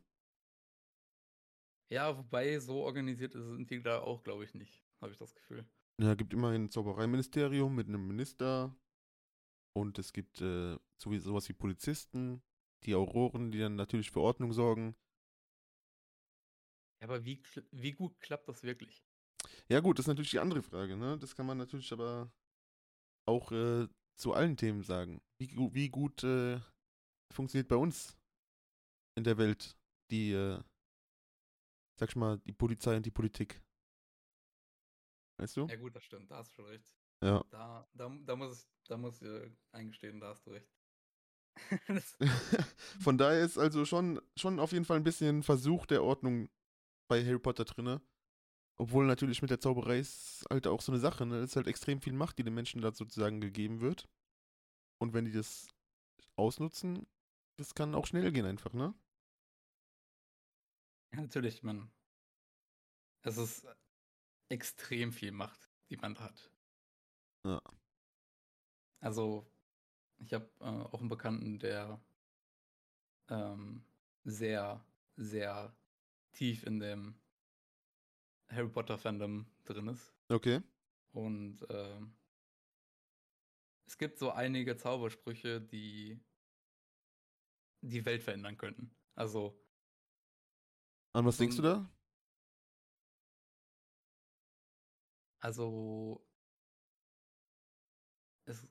[1.89, 5.35] Ja, wobei so organisiert ist- sind die da auch, glaube ich, nicht, habe ich das
[5.35, 5.63] Gefühl.
[6.01, 8.75] Ja, gibt immerhin ein Zaubereiministerium mit einem Minister.
[9.73, 12.41] Und es gibt äh, sowas wie Polizisten,
[12.83, 14.95] die Auroren, die dann natürlich für Ordnung sorgen.
[16.99, 19.05] Ja, aber wie, wie gut klappt das wirklich?
[19.69, 21.17] Ja, gut, das ist natürlich die andere Frage, ne?
[21.19, 22.31] Das kann man natürlich aber
[23.27, 25.21] auch äh, zu allen Themen sagen.
[25.39, 26.59] Wie, wie gut äh,
[27.33, 28.17] funktioniert bei uns
[29.15, 29.77] in der Welt
[30.09, 30.61] die, äh,
[31.99, 33.61] sag ich mal, die Polizei und die Politik?
[35.39, 35.67] Weißt du?
[35.67, 36.97] Ja gut, das stimmt, da hast du schon recht.
[37.23, 37.43] Ja.
[37.49, 40.71] Da, da, da muss ich, da muss ich äh, eingestehen, da hast du recht.
[42.99, 46.49] Von daher ist also schon, schon auf jeden Fall ein bisschen Versuch der Ordnung
[47.07, 48.01] bei Harry Potter drinne.
[48.77, 51.37] Obwohl natürlich mit der Zauberei ist halt auch so eine Sache, ne?
[51.37, 54.07] Es ist halt extrem viel Macht, die den Menschen da sozusagen gegeben wird.
[54.99, 55.67] Und wenn die das
[56.35, 57.07] ausnutzen,
[57.57, 58.93] das kann auch schnell gehen einfach, ne?
[61.13, 61.91] ja, natürlich, man.
[63.23, 63.67] Es ist
[64.49, 66.51] extrem viel Macht, die man hat.
[67.43, 67.61] Ja.
[68.99, 69.51] Also,
[70.17, 71.99] ich habe äh, auch einen Bekannten, der
[73.29, 73.83] ähm,
[74.23, 74.83] sehr,
[75.15, 75.75] sehr
[76.37, 77.19] tief in dem
[78.49, 80.13] Harry Potter Fandom drin ist.
[80.29, 80.61] Okay.
[81.11, 82.15] Und ähm,
[83.85, 86.19] es gibt so einige Zaubersprüche, die
[87.81, 88.95] die Welt verändern könnten.
[89.15, 89.59] Also,
[91.13, 91.89] An was denkst du da?
[95.39, 96.25] also
[98.45, 98.67] es,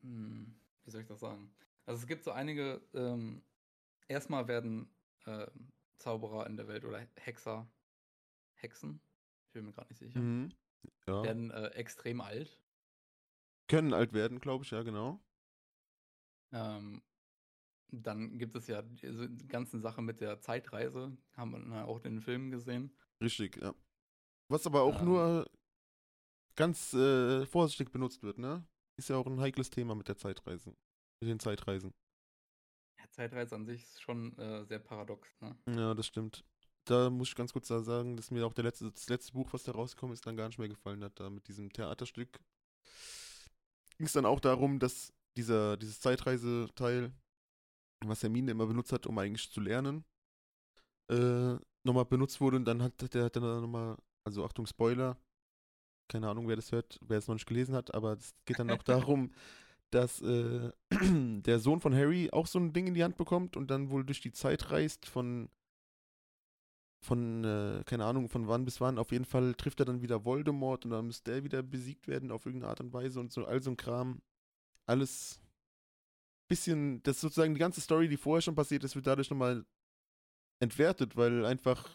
[0.00, 1.54] hm, wie soll ich das sagen?
[1.84, 3.42] Also es gibt so einige, ähm,
[4.08, 4.90] erstmal werden
[5.26, 7.68] ähm, Zauberer in der Welt oder Hexer,
[8.54, 9.00] Hexen,
[9.46, 10.52] ich bin mir gerade nicht sicher, Mhm.
[11.06, 11.22] Ja.
[11.24, 12.60] werden äh, extrem alt.
[13.68, 15.20] Können alt werden, glaube ich, ja, genau.
[16.52, 17.02] Ähm,
[17.88, 22.20] dann gibt es ja diese ganzen Sachen mit der Zeitreise, haben wir auch in den
[22.20, 22.96] Filmen gesehen.
[23.20, 23.74] Richtig, ja.
[24.48, 25.06] Was aber auch Ähm.
[25.06, 25.50] nur
[26.54, 28.66] ganz äh, vorsichtig benutzt wird, ne?
[28.96, 30.70] Ist ja auch ein heikles Thema mit der Zeitreise.
[31.20, 31.92] Mit den Zeitreisen.
[33.16, 35.28] Zeitreise an sich ist schon äh, sehr paradox.
[35.40, 35.56] Ne?
[35.74, 36.44] Ja, das stimmt.
[36.84, 39.52] Da muss ich ganz kurz da sagen, dass mir auch der letzte, das letzte Buch,
[39.52, 41.18] was da rausgekommen ist, dann gar nicht mehr gefallen hat.
[41.18, 42.38] Da mit diesem Theaterstück
[43.96, 47.12] ging es dann auch darum, dass dieser, dieses Zeitreiseteil,
[48.04, 50.04] was Hermine immer benutzt hat, um eigentlich zu lernen,
[51.10, 55.16] äh, nochmal benutzt wurde und dann hat der hat dann nochmal, also Achtung, Spoiler,
[56.08, 58.70] keine Ahnung, wer das hört, wer es noch nicht gelesen hat, aber es geht dann
[58.70, 59.32] auch darum,
[59.96, 63.70] dass äh, der Sohn von Harry auch so ein Ding in die Hand bekommt und
[63.70, 65.48] dann wohl durch die Zeit reist von
[67.00, 68.98] von, äh, keine Ahnung, von wann bis wann.
[68.98, 72.32] Auf jeden Fall trifft er dann wieder Voldemort und dann muss der wieder besiegt werden
[72.32, 74.20] auf irgendeine Art und Weise und so, all so ein Kram.
[74.86, 75.40] Alles
[76.48, 79.64] bisschen, das sozusagen die ganze Story, die vorher schon passiert ist, wird dadurch nochmal
[80.58, 81.88] entwertet, weil einfach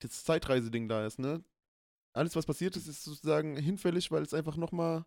[0.00, 1.42] das Zeitreiseding da ist, ne?
[2.12, 5.04] Alles, was passiert ist, ist sozusagen hinfällig, weil es einfach nochmal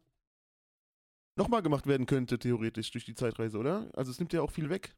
[1.37, 3.89] nochmal gemacht werden könnte, theoretisch, durch die Zeitreise, oder?
[3.93, 4.95] Also es nimmt ja auch viel weg.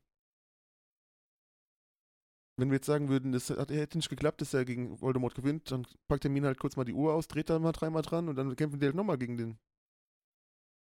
[2.58, 5.72] Wenn wir jetzt sagen würden, das hat, hätte nicht geklappt, dass er gegen Voldemort gewinnt,
[5.72, 8.36] dann packt Hermine halt kurz mal die Uhr aus, dreht da mal dreimal dran und
[8.36, 9.58] dann kämpfen die halt nochmal gegen den.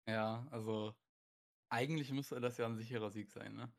[0.09, 0.93] Ja, also
[1.69, 3.71] eigentlich müsste das ja ein sicherer Sieg sein, ne?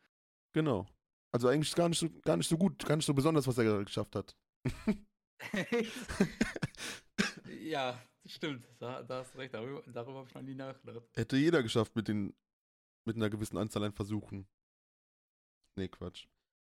[0.54, 0.87] Genau.
[1.32, 3.58] Also eigentlich ist gar nicht so, gar nicht so gut, gar nicht so besonders, was
[3.58, 4.35] er gerade geschafft hat.
[7.61, 8.66] ja, stimmt.
[8.78, 9.54] Da, da hast du recht.
[9.54, 11.04] Darüber, darüber habe ich noch nie nachgedacht.
[11.14, 12.35] Hätte jeder geschafft mit den,
[13.04, 14.46] mit einer gewissen Anzahl an Versuchen.
[15.76, 16.26] Nee, Quatsch.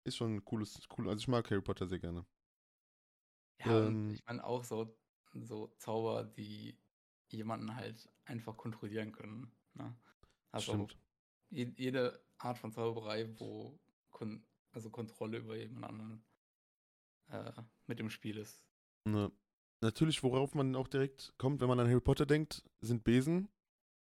[0.04, 1.08] Ist schon ein cooles, cool.
[1.08, 2.26] Also ich mag Harry Potter sehr gerne.
[3.64, 4.10] Ja, Ähm.
[4.10, 4.96] ich meine auch so,
[5.34, 6.78] so Zauber, die
[7.28, 9.52] jemanden halt einfach kontrollieren können.
[9.74, 9.94] Ne?
[10.50, 10.98] Also Stimmt.
[11.50, 13.78] je, jede Art von Zauberei, wo
[14.10, 16.24] kon also Kontrolle über jemand anderen
[17.28, 17.52] äh,
[17.86, 18.64] mit im Spiel ist.
[19.04, 19.30] Ne.
[19.80, 23.48] Natürlich, worauf man auch direkt kommt, wenn man an Harry Potter denkt, sind Besen.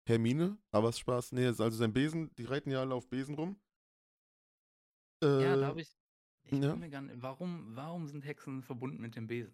[0.08, 1.34] Hermine, aber es Spaß.
[1.34, 3.60] Nee, ist also sein Besen, die reiten ja alle auf Besen rum.
[5.22, 5.98] Äh, Ja, da habe ich.
[6.46, 6.76] Ich ja.
[6.78, 9.54] mir gar nicht, warum, warum sind Hexen verbunden mit dem Besen?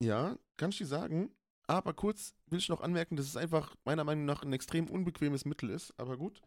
[0.00, 1.34] Ja, kann ich dir sagen.
[1.66, 5.44] Aber kurz will ich noch anmerken, dass es einfach meiner Meinung nach ein extrem unbequemes
[5.44, 5.92] Mittel ist.
[5.98, 6.40] Aber gut.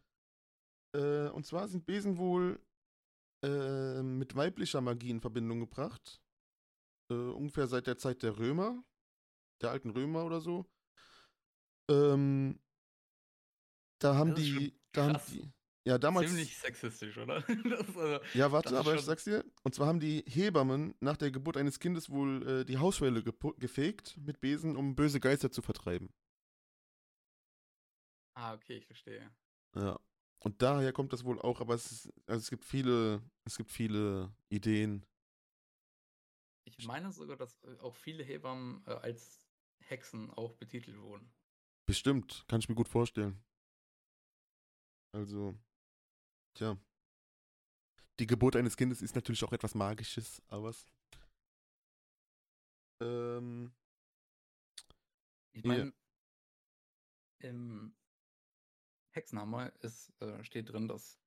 [0.96, 2.60] Äh, und zwar sind Besen wohl
[3.44, 6.22] äh, mit weiblicher Magie in Verbindung gebracht.
[7.12, 8.84] Äh, ungefähr seit der Zeit der Römer.
[9.62, 10.66] Der alten Römer oder so.
[11.90, 12.60] Ähm,
[14.00, 14.74] da haben die.
[14.94, 15.52] Da haben die.
[15.84, 16.28] Ja, damals.
[16.30, 17.44] Ziemlich sexistisch, oder?
[17.88, 19.44] Also, Ja, warte, aber ich sag's dir.
[19.64, 23.58] Und zwar haben die Hebammen nach der Geburt eines Kindes wohl äh, die Hausschwelle gepu-
[23.60, 26.14] gefegt mit Besen, um böse Geister zu vertreiben.
[28.36, 29.32] ah, okay, ich verstehe.
[29.76, 30.00] Ja.
[30.40, 33.72] Und daher kommt das wohl auch, aber es, ist, also es gibt viele, es gibt
[33.72, 35.06] viele Ideen.
[36.82, 39.48] Ich meine sogar, dass äh, auch viele Hebammen äh, als
[39.82, 41.32] Hexen auch betitelt wurden.
[41.86, 43.40] Bestimmt, kann ich mir gut vorstellen.
[45.14, 45.54] Also,
[46.56, 46.76] tja.
[48.20, 50.74] Die Geburt eines Kindes ist natürlich auch etwas Magisches, aber.
[53.00, 53.72] Ähm,
[55.54, 55.68] Ich Ja.
[55.68, 55.94] meine,
[57.42, 57.96] im
[59.12, 61.21] Hexenhammer ist, äh, steht drin, dass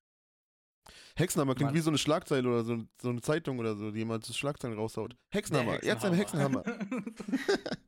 [1.17, 3.99] Hexenhammer klingt Man- wie so eine Schlagzeile oder so, so eine Zeitung oder so, die
[3.99, 5.17] jemand so Schlagzeilen raushaut.
[5.31, 6.65] Hexenhammer, der jetzt ein Hexenhammer.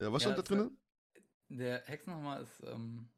[0.00, 0.76] ja, was Ja, stand da drin?
[1.48, 3.08] der Hexenhammer ist, ähm,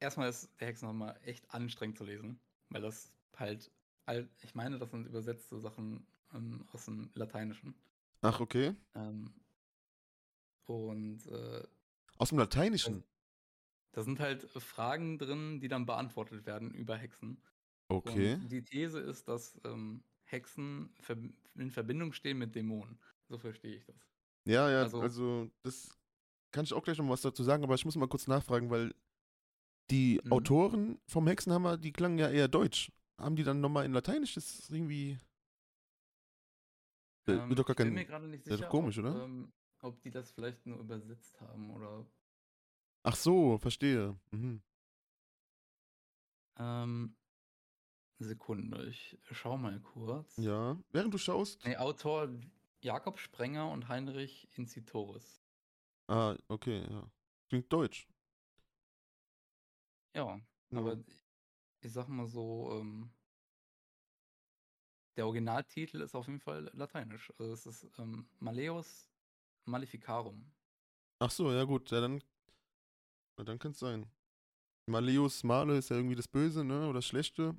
[0.00, 3.70] erstmal ist der Hexenhammer echt anstrengend zu lesen, weil das halt,
[4.06, 7.74] all, ich meine, das sind übersetzte Sachen ähm, aus dem Lateinischen.
[8.22, 8.74] Ach, okay.
[8.94, 9.32] Ähm,
[10.66, 11.66] und äh,
[12.18, 13.04] Aus dem Lateinischen.
[13.92, 17.42] Da sind halt Fragen drin, die dann beantwortet werden über Hexen.
[17.88, 18.34] Okay.
[18.34, 20.94] Und die These ist, dass ähm, Hexen
[21.56, 22.98] in Verbindung stehen mit Dämonen.
[23.28, 23.96] So verstehe ich das.
[24.46, 25.98] Ja, ja, also, also- das
[26.52, 28.94] kann ich auch gleich noch was dazu sagen, aber ich muss mal kurz nachfragen, weil
[29.90, 30.32] die Mhm.
[30.32, 32.92] Autoren vom Hexenhammer, die klangen ja eher deutsch.
[33.18, 34.34] Haben die dann nochmal in Lateinisch?
[34.34, 35.18] Das ist irgendwie.
[37.28, 37.94] Äh, Ähm, wird doch gar ich bin kein.
[37.94, 39.24] mir gerade nicht ja, doch sicher, komisch, ob, oder?
[39.24, 42.06] Ähm, ob die das vielleicht nur übersetzt haben oder.
[43.02, 44.18] Ach so, verstehe.
[44.30, 44.62] Mhm.
[46.58, 47.16] Ähm,
[48.18, 50.36] Sekunde, ich schau mal kurz.
[50.36, 50.78] Ja.
[50.90, 51.64] Während du schaust.
[51.64, 52.28] Nee, Autor
[52.82, 55.40] Jakob Sprenger und Heinrich Incitoris.
[56.08, 57.10] Ah, okay, ja.
[57.48, 58.06] Klingt deutsch.
[60.14, 60.38] Ja,
[60.70, 60.78] Ja.
[60.78, 60.98] aber
[61.80, 63.10] ich sag mal so, ähm,
[65.16, 67.32] der Originaltitel ist auf jeden Fall lateinisch.
[67.38, 69.08] Also es ist ähm, Maleus
[69.64, 70.52] Maleficarum.
[71.20, 72.22] Ach so, ja gut, ja dann.
[73.40, 74.04] Na, dann kann es sein.
[74.86, 76.84] Maleus Male ist ja irgendwie das Böse, ne?
[76.84, 77.56] Oder das Schlechte.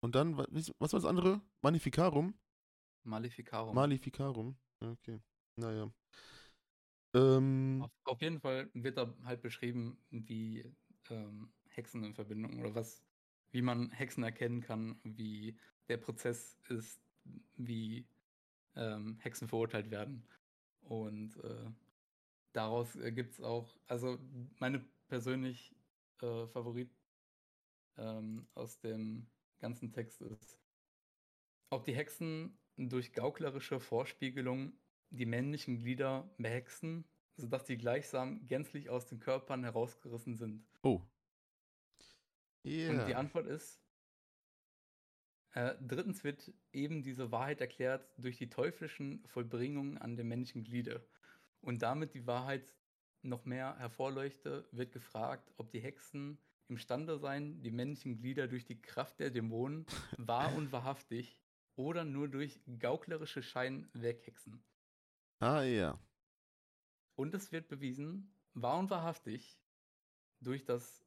[0.00, 1.40] Und dann, was war das andere?
[1.60, 2.38] Magnificarum?
[3.02, 3.74] Maleficarum.
[3.74, 4.56] Maleficarum.
[4.78, 5.20] Okay.
[5.56, 5.90] Naja.
[7.14, 10.72] Ähm, Auf, auf jeden Fall wird da halt beschrieben, wie
[11.10, 13.02] ähm, Hexen in Verbindung oder was,
[13.50, 17.00] wie man Hexen erkennen kann, wie der Prozess ist,
[17.56, 18.06] wie
[18.76, 20.28] ähm, Hexen verurteilt werden.
[20.82, 21.72] Und äh,
[22.52, 24.16] daraus gibt es auch, also
[24.60, 25.74] meine persönlich
[26.22, 26.96] äh, Favorit
[27.96, 30.60] ähm, aus dem ganzen Text ist,
[31.70, 34.78] ob die Hexen durch gauklerische Vorspiegelung
[35.10, 40.68] die männlichen Glieder behexen, sodass die gleichsam gänzlich aus den Körpern herausgerissen sind.
[40.82, 41.02] oh.
[42.64, 43.18] Und die Yeah.
[43.18, 43.82] Antwort ist,
[45.52, 51.08] äh, drittens wird eben diese Wahrheit erklärt durch die teuflischen Vollbringungen an dem männlichen Gliede.
[51.60, 52.74] Und damit die Wahrheit
[53.22, 58.80] noch mehr hervorleuchte, wird gefragt, ob die Hexen imstande seien, die männlichen Glieder durch die
[58.80, 59.86] Kraft der Dämonen
[60.18, 61.40] wahr und wahrhaftig
[61.76, 64.62] oder nur durch gauklerische Schein weghexen.
[65.40, 65.98] Ah, ja.
[67.14, 69.58] Und es wird bewiesen, wahr und wahrhaftig,
[70.40, 71.04] durch das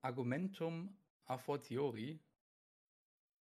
[0.00, 2.20] Argumentum a fortiori,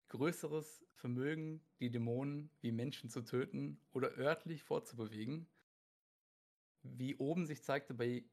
[0.09, 5.49] größeres Vermögen, die Dämonen wie Menschen zu töten oder örtlich fortzubewegen,
[6.83, 8.25] wie oben sich zeigte bei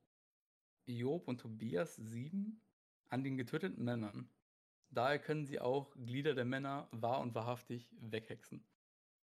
[0.88, 2.62] Job und Tobias 7,
[3.10, 4.30] an den getöteten Männern.
[4.90, 8.66] Daher können sie auch Glieder der Männer wahr und wahrhaftig weghexen.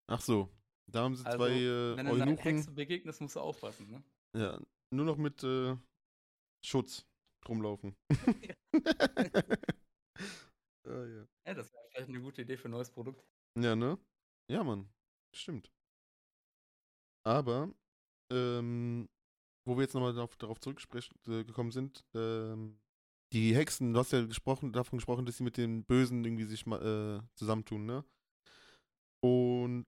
[0.09, 0.49] Ach so.
[0.87, 2.39] Da haben sie Also, zwei äh, Wenn du einer Eunuchen.
[2.39, 3.91] Hexe begegnest, musst du aufpassen.
[3.91, 4.03] Ne?
[4.37, 4.61] Ja,
[4.93, 5.77] nur noch mit äh,
[6.65, 7.07] Schutz
[7.49, 7.95] rumlaufen.
[10.87, 11.27] ah, ja.
[11.47, 13.25] Ja, das wäre vielleicht eine gute Idee für ein neues Produkt.
[13.59, 13.99] Ja, ne?
[14.51, 14.89] Ja, Mann.
[15.35, 15.71] Stimmt.
[17.25, 17.73] Aber,
[18.33, 19.09] ähm,
[19.65, 22.79] wo wir jetzt nochmal darauf, darauf zurückgekommen sind, ähm,
[23.33, 26.67] die Hexen, du hast ja gesprochen, davon gesprochen, dass sie mit den Bösen irgendwie sich
[26.67, 28.05] äh, zusammentun, ne?
[29.25, 29.87] Und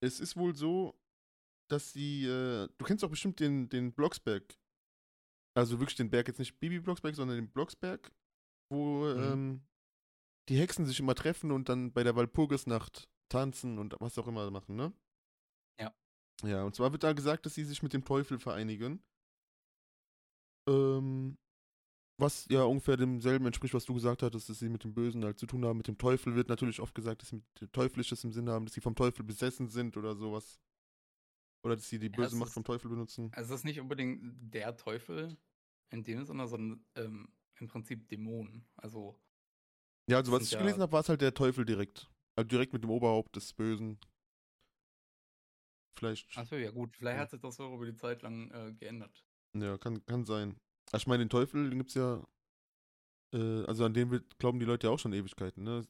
[0.00, 0.94] es ist wohl so,
[1.70, 4.58] dass sie, äh, du kennst doch bestimmt den, den Blocksberg.
[5.56, 8.12] Also wirklich den Berg, jetzt nicht Bibi Blocksberg, sondern den Blocksberg,
[8.70, 9.20] wo Mhm.
[9.22, 9.62] ähm,
[10.48, 14.50] die Hexen sich immer treffen und dann bei der Walpurgisnacht tanzen und was auch immer
[14.50, 14.92] machen, ne?
[16.42, 16.48] Ja.
[16.48, 19.02] Ja, und zwar wird da gesagt, dass sie sich mit dem Teufel vereinigen.
[20.68, 21.36] Ähm,
[22.18, 25.38] was ja ungefähr demselben entspricht, was du gesagt hattest, dass sie mit dem Bösen halt
[25.38, 25.76] zu tun haben.
[25.78, 28.74] Mit dem Teufel wird natürlich oft gesagt, dass sie mit Teuflisches im Sinn haben, dass
[28.74, 30.60] sie vom Teufel besessen sind oder sowas.
[31.64, 33.30] Oder dass sie die Ja, böse es Macht ist- vom Teufel benutzen.
[33.34, 35.36] Also es ist nicht unbedingt der Teufel
[35.90, 38.66] in dem Sinne, sondern ähm, im Prinzip Dämonen.
[38.76, 39.18] Also
[40.08, 42.10] Ja, also was ich gelesen ja- habe, war es halt der Teufel direkt.
[42.36, 43.98] Also direkt mit dem Oberhaupt des Bösen.
[45.96, 46.36] Vielleicht.
[46.36, 49.24] Achso, ja gut, vielleicht hat sich das auch über die Zeit lang äh, geändert.
[49.56, 50.56] Ja, kann, kann sein.
[50.92, 52.22] Ach, ich meine, den Teufel, den gibt's ja.
[53.32, 55.86] Äh, also an den wird, glauben die Leute ja auch schon Ewigkeiten, ne?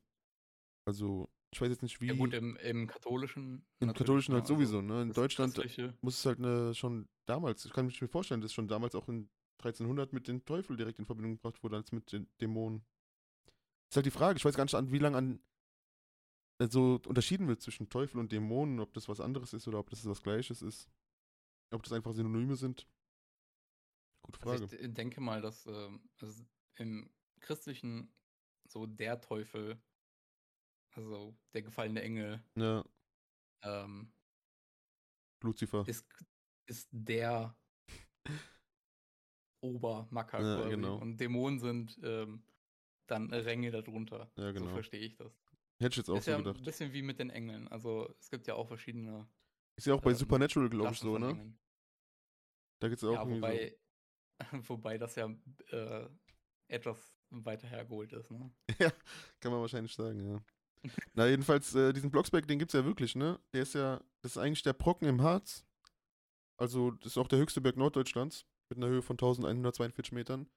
[0.87, 2.09] Also, ich weiß jetzt nicht, wie.
[2.09, 3.64] Ja gut, im, im katholischen.
[3.81, 5.03] Im katholischen ne, halt sowieso, ne?
[5.03, 5.57] In Deutschland
[6.03, 9.09] muss es halt eine, schon damals, ich kann mich mir vorstellen, dass schon damals auch
[9.09, 12.85] in 1300 mit dem Teufel direkt in Verbindung gebracht wurde, als mit den Dämonen.
[13.88, 15.40] Ist halt die Frage, ich weiß gar nicht, an wie lange an
[16.61, 20.07] so unterschieden wird zwischen Teufel und Dämonen, ob das was anderes ist oder ob das
[20.07, 20.88] was Gleiches ist.
[21.71, 22.87] Ob das einfach Synonyme sind.
[24.23, 24.62] Gute Frage.
[24.62, 26.45] Also ich denke mal, dass ähm, also
[26.77, 28.14] im Christlichen
[28.69, 29.83] so der Teufel,
[30.93, 32.85] also der gefallene Engel, ja,
[33.62, 34.12] ähm,
[35.43, 35.85] Lucifer.
[35.87, 36.07] ist,
[36.67, 37.57] ist der
[39.61, 40.99] Obermacker Ja, genau.
[40.99, 42.45] Und Dämonen sind ähm,
[43.07, 44.31] dann Ränge darunter.
[44.37, 44.73] Ja, So genau.
[44.73, 45.43] verstehe ich das.
[45.85, 46.64] Hätte ich jetzt auch ist so ja ein gedacht.
[46.64, 47.68] bisschen wie mit den Engeln.
[47.68, 49.29] Also es gibt ja auch verschiedene
[49.77, 51.29] Ist ja auch bei ähm, Supernatural, glaube ich, so, ne?
[51.31, 51.59] Engeln.
[52.81, 53.79] Da geht's ja auch Ja, irgendwie wobei,
[54.68, 55.29] wobei das ja
[55.70, 56.09] äh,
[56.68, 58.51] etwas weiter hergeholt ist, ne?
[58.79, 58.90] so.
[59.40, 60.42] Kann man wahrscheinlich sagen, ja.
[61.14, 63.38] Na, jedenfalls, äh, diesen Blocksberg, den gibt's ja wirklich, ne?
[63.53, 65.64] Der ist ja, das ist eigentlich der Brocken im Harz.
[66.57, 68.47] Also, das ist auch der höchste Berg Norddeutschlands.
[68.70, 70.49] Mit einer Höhe von 1142 Metern.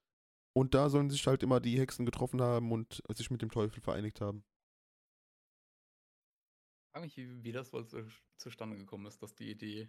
[0.54, 3.82] Und da sollen sich halt immer die Hexen getroffen haben und sich mit dem Teufel
[3.82, 4.44] vereinigt haben.
[6.98, 8.08] Frage mich, wie, wie das wohl zu,
[8.38, 9.88] zustande gekommen ist, dass die Idee.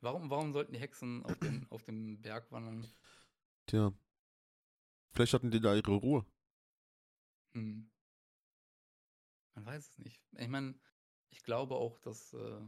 [0.00, 2.90] Warum, warum sollten die Hexen auf, den, auf dem Berg wandern?
[3.66, 3.92] Tja.
[5.12, 6.26] Vielleicht hatten die da ihre Ruhe.
[7.54, 7.88] Hm.
[9.54, 10.20] Man weiß es nicht.
[10.38, 10.74] Ich meine,
[11.30, 12.32] ich glaube auch, dass.
[12.32, 12.60] Äh,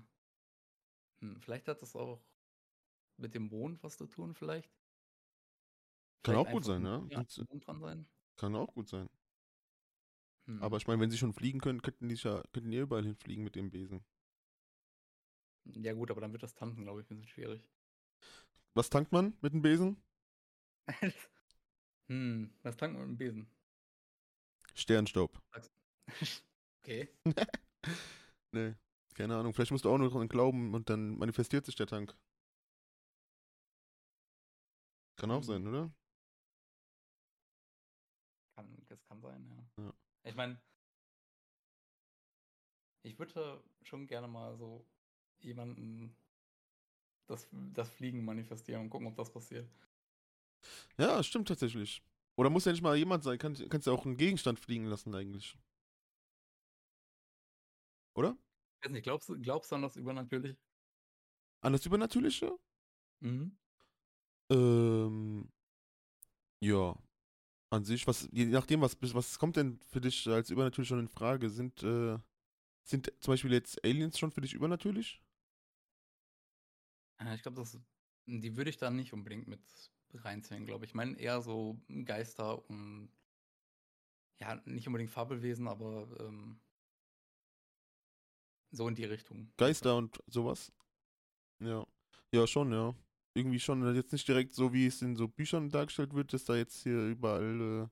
[1.21, 2.25] hm, vielleicht hat das auch
[3.17, 4.71] mit dem Mond was zu tun, vielleicht.
[6.23, 6.99] Kann Vielleicht auch gut sein, ja.
[6.99, 8.07] dem.
[8.37, 9.09] Kann auch gut sein.
[10.46, 10.61] Hm.
[10.62, 13.44] Aber ich meine, wenn sie schon fliegen können, könnten die ja, könnten die überall hinfliegen
[13.44, 14.05] mit dem Besen.
[15.64, 17.66] Ja, gut, aber dann wird das Tanzen, glaube ich, ein bisschen schwierig.
[18.74, 20.03] Was tankt man mit dem Besen?
[22.09, 23.50] hm, was tankt man mit dem Besen?
[24.74, 25.38] Sternstaub.
[26.85, 27.09] okay.
[28.53, 28.74] Nee,
[29.14, 29.53] keine Ahnung.
[29.55, 32.16] Vielleicht musst du auch nur dran glauben und dann manifestiert sich der Tank.
[35.16, 35.44] Kann auch Hm.
[35.44, 35.90] sein, oder?
[38.55, 39.60] Kann, das kann sein, ja.
[40.25, 40.61] Ich meine,
[43.03, 44.85] ich würde schon gerne mal so
[45.41, 46.15] jemanden
[47.27, 49.69] das, das Fliegen manifestieren und gucken, ob das passiert.
[50.99, 52.03] Ja, stimmt tatsächlich.
[52.37, 55.15] Oder muss ja nicht mal jemand sein, kann, kannst ja auch einen Gegenstand fliegen lassen
[55.15, 55.57] eigentlich.
[58.15, 58.37] Oder?
[58.81, 60.57] Ich weiß nicht, glaubst du, glaubst du an das Übernatürliche?
[61.63, 62.59] An das Übernatürliche?
[63.21, 63.57] Mhm.
[64.51, 65.49] Ähm,
[66.61, 66.97] ja.
[67.71, 71.09] An sich, was, je nachdem, was, was kommt denn für dich als übernatürlich schon in
[71.09, 71.49] Frage?
[71.51, 72.19] Sind, äh,
[72.85, 75.23] sind zum Beispiel jetzt Aliens schon für dich übernatürlich?
[77.21, 77.79] Ja, Ich glaube, das,
[78.27, 79.61] die würde ich da nicht unbedingt mit
[80.15, 80.91] reinzählen, glaube ich.
[80.91, 83.11] Ich meine eher so Geister und
[84.41, 86.59] ja, nicht unbedingt Fabelwesen, aber ähm,
[88.73, 89.53] so in die Richtung.
[89.57, 90.73] Geister und sowas?
[91.61, 91.87] Ja.
[92.33, 92.95] Ja, schon, ja.
[93.35, 96.57] Irgendwie schon, jetzt nicht direkt so, wie es in so Büchern dargestellt wird, dass da
[96.57, 97.88] jetzt hier überall, äh,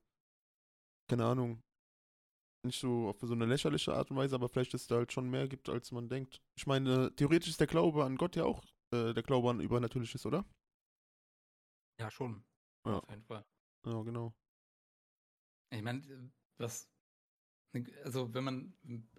[1.09, 1.61] keine Ahnung,
[2.65, 5.13] nicht so auf so eine lächerliche Art und Weise, aber vielleicht, dass es da halt
[5.13, 6.41] schon mehr gibt, als man denkt.
[6.57, 10.25] Ich meine, theoretisch ist der Glaube an Gott ja auch äh, der Glaube an Übernatürliches,
[10.25, 10.45] oder?
[11.99, 12.43] Ja, schon.
[12.85, 12.99] Ja.
[12.99, 13.45] Auf jeden Fall.
[13.85, 14.33] Ja, genau.
[15.71, 16.89] Ich meine, was,
[18.03, 18.73] also wenn man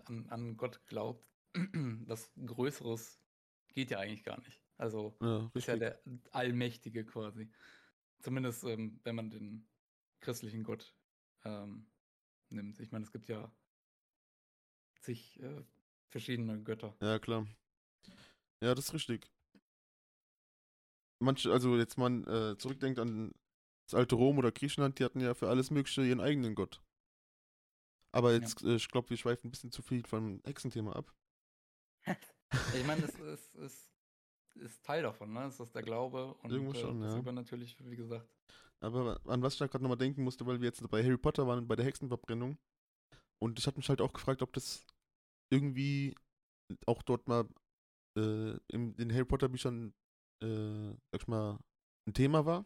[0.05, 3.21] an, an Gott glaubt, was Größeres
[3.69, 4.61] geht ja eigentlich gar nicht.
[4.81, 6.01] Also Ja, ist ja der
[6.31, 7.51] Allmächtige quasi.
[8.21, 9.69] Zumindest ähm, wenn man den
[10.21, 10.95] christlichen Gott
[11.45, 11.87] ähm,
[12.49, 12.81] nimmt.
[12.81, 13.55] Ich meine, es gibt ja
[15.01, 15.63] zig äh,
[16.09, 16.97] verschiedene Götter.
[17.03, 17.47] Ja, klar.
[18.63, 19.31] Ja, das ist richtig.
[21.19, 23.35] Manche, also jetzt man äh, zurückdenkt an
[23.85, 26.83] das alte Rom oder Griechenland, die hatten ja für alles Mögliche ihren eigenen Gott.
[28.13, 31.15] Aber jetzt, äh, ich glaube, wir schweifen ein bisschen zu viel vom Hexenthema ab.
[32.75, 33.91] Ich meine, es ist, ist,
[34.55, 35.47] ist Teil davon, ne?
[35.47, 37.19] Ist der Glaube und Irgendwo äh, schon, das ja.
[37.19, 38.29] Übernatürlich, wie gesagt.
[38.81, 41.47] Aber an was ich da gerade nochmal denken musste, weil wir jetzt bei Harry Potter
[41.47, 42.59] waren, bei der Hexenverbrennung.
[43.43, 44.87] Und ich hatte mich halt auch gefragt, ob das
[45.53, 46.15] irgendwie
[46.87, 47.49] auch dort mal
[48.17, 49.93] äh, in den Harry Potter Büchern,
[50.43, 51.59] äh, sag ich mal,
[52.09, 52.65] ein Thema war.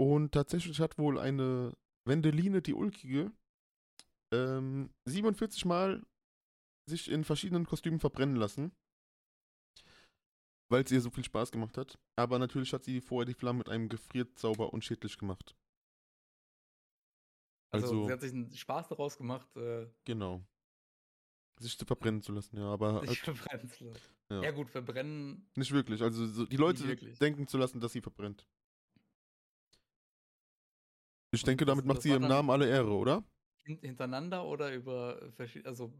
[0.00, 3.32] Und tatsächlich hat wohl eine Wendeline, die Ulkige,
[4.32, 6.02] ähm, 47 Mal
[6.88, 8.72] sich in verschiedenen Kostümen verbrennen lassen.
[10.70, 11.98] Weil es ihr so viel Spaß gemacht hat.
[12.16, 15.54] Aber natürlich hat sie vorher die Flamme mit einem Gefrierzauber unschädlich gemacht.
[17.70, 20.44] Also, Also- sie hat sich einen Spaß daraus gemacht, äh, Genau.
[21.60, 24.14] Sich zu verbrennen zu lassen, ja, aber sich halt verbrennen zu lassen.
[24.30, 24.42] Ja.
[24.42, 24.50] Ja.
[24.50, 25.48] gut, verbrennen.
[25.54, 26.02] nicht wirklich.
[26.02, 28.44] Also so die Leute denken zu lassen, dass sie verbrennt.
[31.32, 33.22] Ich Und denke, das- damit macht das sie ihrem Namen alle Ehre, oder?
[33.64, 35.92] hin- Hintereinander oder über verschiedene, also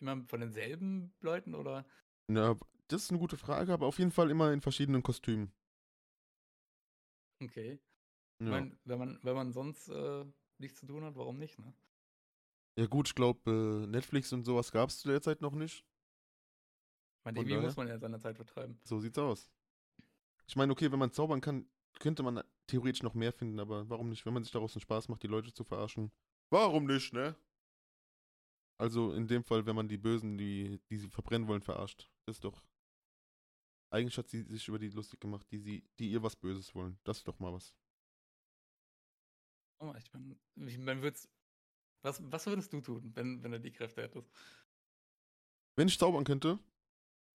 [0.00, 1.84] immer von denselben Leuten oder?
[2.30, 2.56] Ja,
[2.92, 5.52] das ist eine gute Frage, aber auf jeden Fall immer in verschiedenen Kostümen.
[7.42, 7.80] Okay.
[8.40, 10.24] Ja, Ich meine, wenn man, wenn man sonst äh,
[10.58, 11.72] nichts zu tun hat, warum nicht, ne?
[12.78, 15.84] ja gut, ich glaube, äh, Netflix und sowas gab es zu der Zeit noch nicht.
[17.24, 18.80] Irgendwie daher- muss man ja seine Zeit vertreiben.
[18.84, 19.50] So sieht's aus.
[20.46, 21.66] Ich meine, okay, wenn man zaubern kann,
[22.00, 24.24] könnte man theoretisch noch mehr finden, aber warum nicht?
[24.26, 26.10] Wenn man sich daraus einen Spaß macht, die Leute zu verarschen.
[26.50, 27.36] Warum nicht, ne?
[28.78, 32.10] Also in dem Fall, wenn man die Bösen, die, die sie verbrennen wollen, verarscht.
[32.26, 32.62] Ist doch.
[33.92, 36.98] Eigentlich hat sie sich über die lustig gemacht, die sie, die ihr was Böses wollen.
[37.04, 37.76] Das ist doch mal was.
[39.80, 40.36] Oh, ich meine,
[40.70, 41.28] ich mein, würd's,
[42.02, 44.30] was, was würdest du tun, wenn, wenn du die Kräfte hättest?
[45.76, 46.58] Wenn ich zaubern könnte,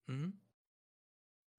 [0.07, 0.31] Mhm.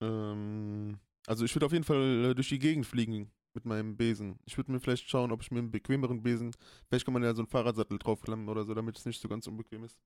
[0.01, 4.38] ähm, also ich würde auf jeden Fall äh, durch die Gegend fliegen mit meinem Besen.
[4.44, 6.53] Ich würde mir vielleicht schauen, ob ich mir einen bequemeren Besen,
[6.88, 9.46] vielleicht kann man ja so einen Fahrradsattel draufklemmen oder so, damit es nicht so ganz
[9.46, 9.99] unbequem ist.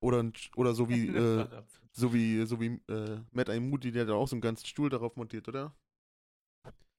[0.00, 1.46] Oder, oder so wie, äh,
[1.92, 5.16] so wie, so wie äh, Matt Moody, der hat auch so einen ganzen Stuhl darauf
[5.16, 5.74] montiert, oder?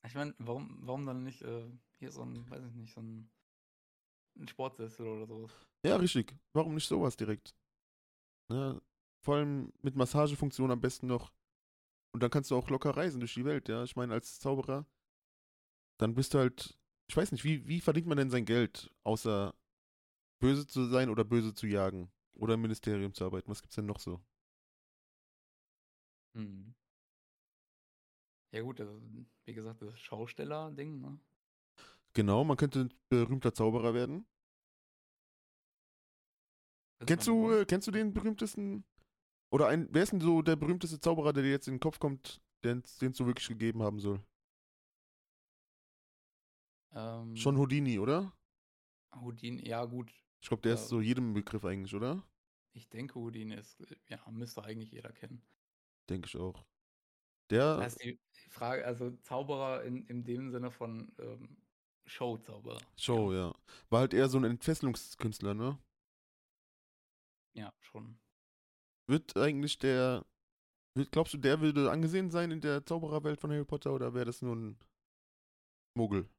[0.06, 3.30] Ich meine, warum, warum dann nicht äh, hier so ein, weiß ich nicht, so ein,
[4.38, 5.52] ein Sportsessel oder sowas?
[5.86, 6.36] Ja, richtig.
[6.54, 7.56] Warum nicht sowas direkt?
[8.52, 8.80] Ja,
[9.24, 11.32] vor allem mit Massagefunktion am besten noch.
[12.14, 13.84] Und dann kannst du auch locker reisen durch die Welt, ja.
[13.84, 14.86] Ich meine, als Zauberer,
[15.98, 16.78] dann bist du halt,
[17.08, 19.54] ich weiß nicht, wie, wie verdient man denn sein Geld, außer
[20.42, 22.12] böse zu sein oder böse zu jagen?
[22.34, 23.50] Oder im Ministerium zu arbeiten?
[23.50, 24.22] Was gibt's denn noch so?
[26.36, 26.74] Hm.
[28.52, 29.02] Ja gut, also,
[29.46, 31.20] wie gesagt, das Schausteller-Ding, ne?
[32.14, 34.26] Genau, man könnte ein berühmter Zauberer werden.
[37.06, 38.84] Kennst du, äh, kennst du den berühmtesten?
[39.50, 42.00] Oder ein, wer ist denn so der berühmteste Zauberer, der dir jetzt in den Kopf
[42.00, 44.22] kommt, den es so wirklich gegeben haben soll?
[46.94, 48.34] Ähm, Schon Houdini, oder?
[49.14, 50.12] Houdini, ja gut,
[50.42, 50.76] Ich glaube, der Ja.
[50.76, 52.24] ist so jedem Begriff eigentlich, oder?
[52.74, 53.78] ich denke Houdini ist,
[54.08, 55.42] ja, müsste eigentlich jeder kennen.
[56.10, 56.66] Denke ich auch.
[57.50, 58.20] Der, Das ist die
[58.50, 61.58] Frage, also Zauberer in, in dem Sinne von ähm,
[62.06, 62.80] Showzauberer.
[62.98, 63.54] Show, ja.
[63.90, 65.78] War halt eher so ein Entfesselungskünstler, ne?
[67.54, 68.18] Ja, schon.
[69.08, 70.26] Wird eigentlich der,
[71.12, 74.42] glaubst du, der würde angesehen sein in der Zaubererwelt von Harry Potter oder wäre das
[74.42, 74.78] nur ein
[75.96, 76.30] Muggel?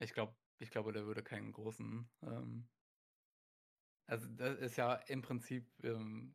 [0.00, 0.34] Ich glaube,
[0.64, 2.08] ich glaube, der würde keinen großen.
[2.22, 2.68] Ähm,
[4.06, 6.34] also das ist ja im Prinzip ähm,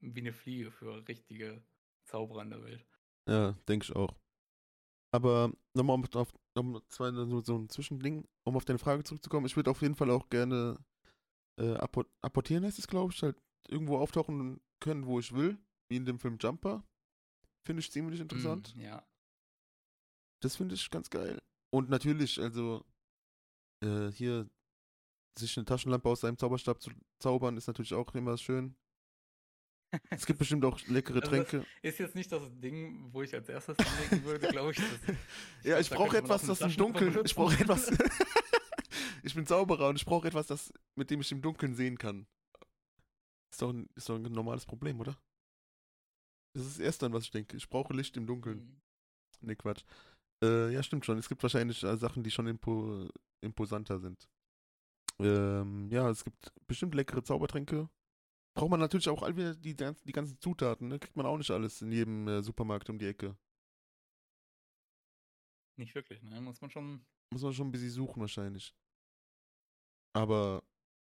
[0.00, 1.62] wie eine Fliege für richtige
[2.06, 2.86] Zauberer in der Welt.
[3.28, 4.18] Ja, denke ich auch.
[5.12, 9.46] Aber nochmal um auf, um zwei, so, so ein Zwischending, um auf deine Frage zurückzukommen.
[9.46, 10.78] Ich würde auf jeden Fall auch gerne
[11.58, 13.36] äh, apport apportieren, heißt es, glaube ich, halt
[13.68, 15.58] irgendwo auftauchen können, wo ich will,
[15.88, 16.84] wie in dem Film Jumper.
[17.66, 18.74] Finde ich ziemlich interessant.
[18.76, 19.06] Mm, ja.
[20.42, 21.38] Das finde ich ganz geil.
[21.72, 22.84] Und natürlich, also,
[23.82, 24.48] äh, hier
[25.38, 28.74] sich eine Taschenlampe aus seinem Zauberstab zu zaubern, ist natürlich auch immer schön.
[30.10, 31.66] Es gibt bestimmt auch leckere Also Tränke.
[31.82, 34.76] Ist jetzt nicht das Ding, wo ich als erstes denken würde, glaube ich.
[34.76, 34.86] Das,
[35.64, 37.18] ja, glaub, ich brauche etwas, das im Dunkeln.
[37.24, 37.90] Ich brauche etwas.
[39.22, 42.26] ich bin Zauberer und ich brauche etwas, das, mit dem ich im Dunkeln sehen kann.
[43.52, 45.18] Ist doch, ein, ist doch ein normales Problem, oder?
[46.54, 47.56] Das ist das Erste, an was ich denke.
[47.56, 48.58] Ich brauche Licht im Dunkeln.
[48.58, 48.80] Mm.
[49.42, 49.84] Nee, Quatsch.
[50.42, 51.18] Äh, ja, stimmt schon.
[51.18, 53.08] Es gibt wahrscheinlich äh, Sachen, die schon impo
[53.40, 54.28] imposanter sind.
[55.18, 57.88] Ähm, ja, es gibt bestimmt leckere Zaubertränke.
[58.56, 60.98] Braucht man natürlich auch all wieder die, ganzen- die ganzen Zutaten, ne?
[60.98, 63.36] Kriegt man auch nicht alles in jedem äh, Supermarkt um die Ecke.
[65.78, 66.40] Nicht wirklich, ne?
[66.40, 67.04] Muss man schon.
[67.32, 68.74] Muss man schon ein bisschen suchen wahrscheinlich.
[70.14, 70.62] Aber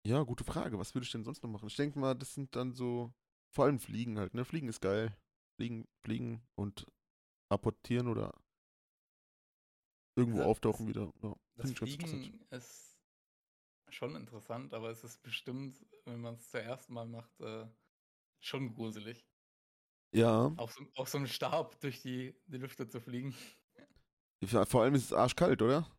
[0.05, 0.77] ja, gute Frage.
[0.77, 1.67] Was würde ich denn sonst noch machen?
[1.67, 3.11] Ich denke mal, das sind dann so,
[3.55, 4.45] vor allem Fliegen halt, ne?
[4.45, 5.17] Fliegen ist geil.
[5.59, 6.85] Fliegen, fliegen und
[7.49, 8.33] apportieren oder
[10.15, 11.11] irgendwo Also, auftauchen wieder.
[11.21, 11.71] Ja, Das.
[11.71, 12.99] Fliegen ist
[13.89, 17.67] schon interessant, aber es ist bestimmt, wenn man es zuerst mal macht, äh,
[18.41, 19.25] schon gruselig.
[20.11, 20.51] Ja.
[20.57, 23.35] Auf so, auf so einem Stab durch die, die Lüfte zu fliegen.
[24.45, 25.89] Vor allem ist es arschkalt, oder?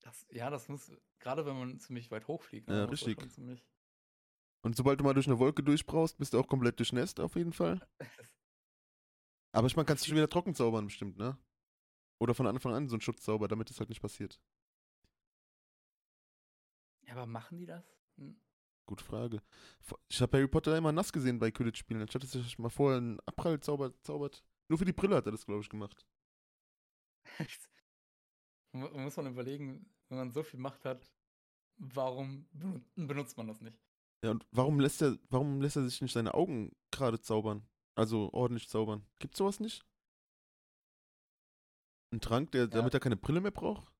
[0.00, 2.68] Das, ja, das muss, gerade wenn man ziemlich weit hochfliegt.
[2.68, 3.18] Ne, ja, richtig.
[4.62, 7.52] Und sobald du mal durch eine Wolke durchbrauchst, bist du auch komplett durchnässt, auf jeden
[7.52, 7.86] Fall.
[9.52, 11.38] Aber ich meine, kannst du schon wieder trocken zaubern, bestimmt, ne?
[12.18, 14.40] Oder von Anfang an so einen Schutzzauber, damit es halt nicht passiert.
[17.06, 17.84] Ja, aber machen die das?
[18.16, 18.36] Hm.
[18.86, 19.42] Gute Frage.
[20.08, 22.02] Ich habe Harry Potter immer nass gesehen bei Quidditch-Spielen.
[22.02, 24.44] Anstatt dass er mal vorher einen Abprall zaubert, zaubert.
[24.68, 26.06] Nur für die Brille hat er das, glaube ich, gemacht.
[28.72, 31.10] Muss man überlegen, wenn man so viel Macht hat,
[31.76, 32.46] warum
[32.94, 33.80] benutzt man das nicht?
[34.22, 37.66] Ja, und warum lässt er, warum lässt er sich nicht seine Augen gerade zaubern?
[37.94, 39.06] Also ordentlich zaubern.
[39.18, 39.84] Gibt's sowas nicht?
[42.14, 42.66] Ein Trank, der, ja.
[42.68, 43.92] damit er keine Brille mehr braucht?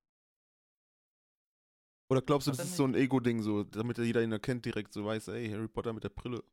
[2.09, 5.05] Oder glaubst du, das ist so ein Ego-Ding, so, damit jeder ihn erkennt direkt, so
[5.05, 6.45] weiß, ey, Harry Potter mit der Brille.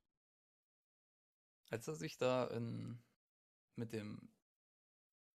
[1.69, 2.97] Als er sich da in,
[3.75, 4.29] mit dem,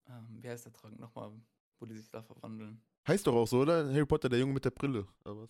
[0.08, 1.34] ähm, wie heißt der Trank nochmal,
[1.80, 2.82] wo die sich da verwandeln?
[3.06, 3.90] Heißt doch auch so, oder?
[3.90, 5.50] Harry Potter, der Junge mit der Brille, oder was?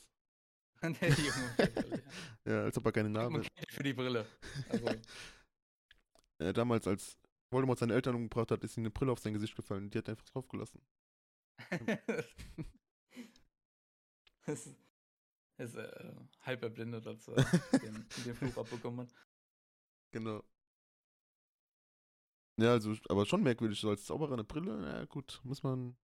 [0.82, 2.04] der Junge mit der Brille,
[2.46, 2.64] ja.
[2.64, 3.48] als ob er keine Name hat.
[3.70, 4.26] Für die Brille.
[6.40, 6.54] Also.
[6.54, 7.20] damals, als
[7.54, 9.90] Voldemort seine Eltern umgebracht hat, ist ihm eine Brille auf sein Gesicht gefallen.
[9.90, 10.82] Die hat er einfach draufgelassen.
[14.46, 14.68] das
[15.58, 17.36] ist äh, halb erblindet, als er
[17.80, 19.14] den, den Fluch abbekommen hat.
[20.12, 20.44] Genau.
[22.60, 25.98] Ja, also, aber schon merkwürdig, so als Zauberer eine Brille, ja gut, muss man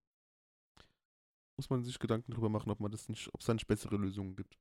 [1.59, 3.97] muss man sich Gedanken darüber machen, ob man das nicht, ob es da nicht bessere
[3.97, 4.57] Lösungen gibt.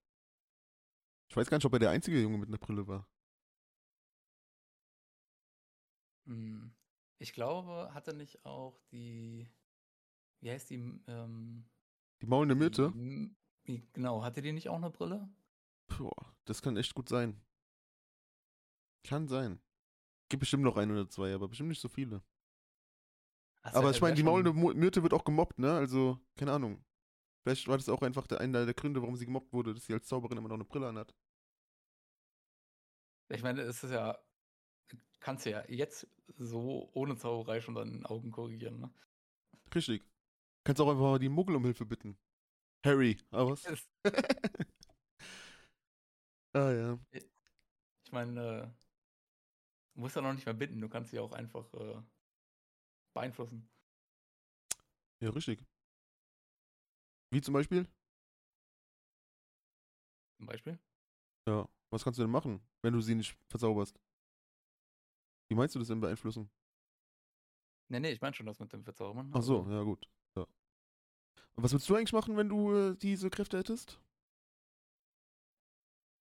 [1.31, 3.07] Ich weiß gar nicht, ob er der einzige Junge mit einer Brille war.
[6.27, 6.75] Hm.
[7.19, 9.49] Ich glaube, hat er nicht auch die,
[10.41, 11.69] wie heißt die, ähm,
[12.23, 12.93] die maulende Myrte?
[13.67, 15.29] Die, genau, hatte die nicht auch eine Brille?
[15.89, 17.41] Boah, das kann echt gut sein.
[19.05, 19.61] Kann sein.
[20.29, 22.23] Gibt bestimmt noch ein oder zwei, aber bestimmt nicht so viele.
[23.63, 25.73] Ach, aber ich meine, die maulende Myrte wird auch gemobbt, ne?
[25.73, 26.85] Also, keine Ahnung.
[27.43, 29.95] Vielleicht war das auch einfach der, einer der Gründe, warum sie gemobbt wurde, dass sie
[29.95, 31.15] als Zauberin immer noch eine Brille anhat.
[33.31, 34.19] Ich meine, es ist ja,
[35.21, 36.07] kannst du ja jetzt
[36.37, 38.91] so ohne Zauberei schon deine Augen korrigieren, ne?
[39.75, 40.03] Richtig.
[40.65, 42.17] Kannst auch einfach mal die Muggel um Hilfe bitten.
[42.85, 43.65] Harry, aber was?
[46.53, 46.99] ah ja.
[47.11, 48.67] Ich meine, äh,
[49.95, 52.01] du musst ja noch nicht mehr bitten, du kannst sie auch einfach äh,
[53.15, 53.69] beeinflussen.
[55.21, 55.65] Ja, richtig.
[57.31, 57.87] Wie zum Beispiel?
[60.37, 60.79] Zum Beispiel?
[61.47, 61.69] Ja.
[61.91, 63.99] Was kannst du denn machen, wenn du sie nicht verzauberst?
[65.49, 66.51] Wie meinst du das denn beeinflussen?
[67.89, 69.31] Nee, nee, ich meine schon das mit dem Verzaubern.
[69.35, 70.09] Ach so, ja gut.
[70.37, 70.43] Ja.
[71.55, 73.99] Und was würdest du eigentlich machen, wenn du äh, diese Kräfte hättest?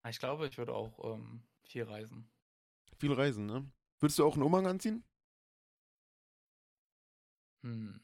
[0.03, 2.29] Ah, ich glaube, ich würde auch ähm, viel reisen.
[2.97, 3.69] Viel reisen, ne?
[3.99, 5.03] Würdest du auch einen Umhang anziehen?
[7.63, 7.99] Hm.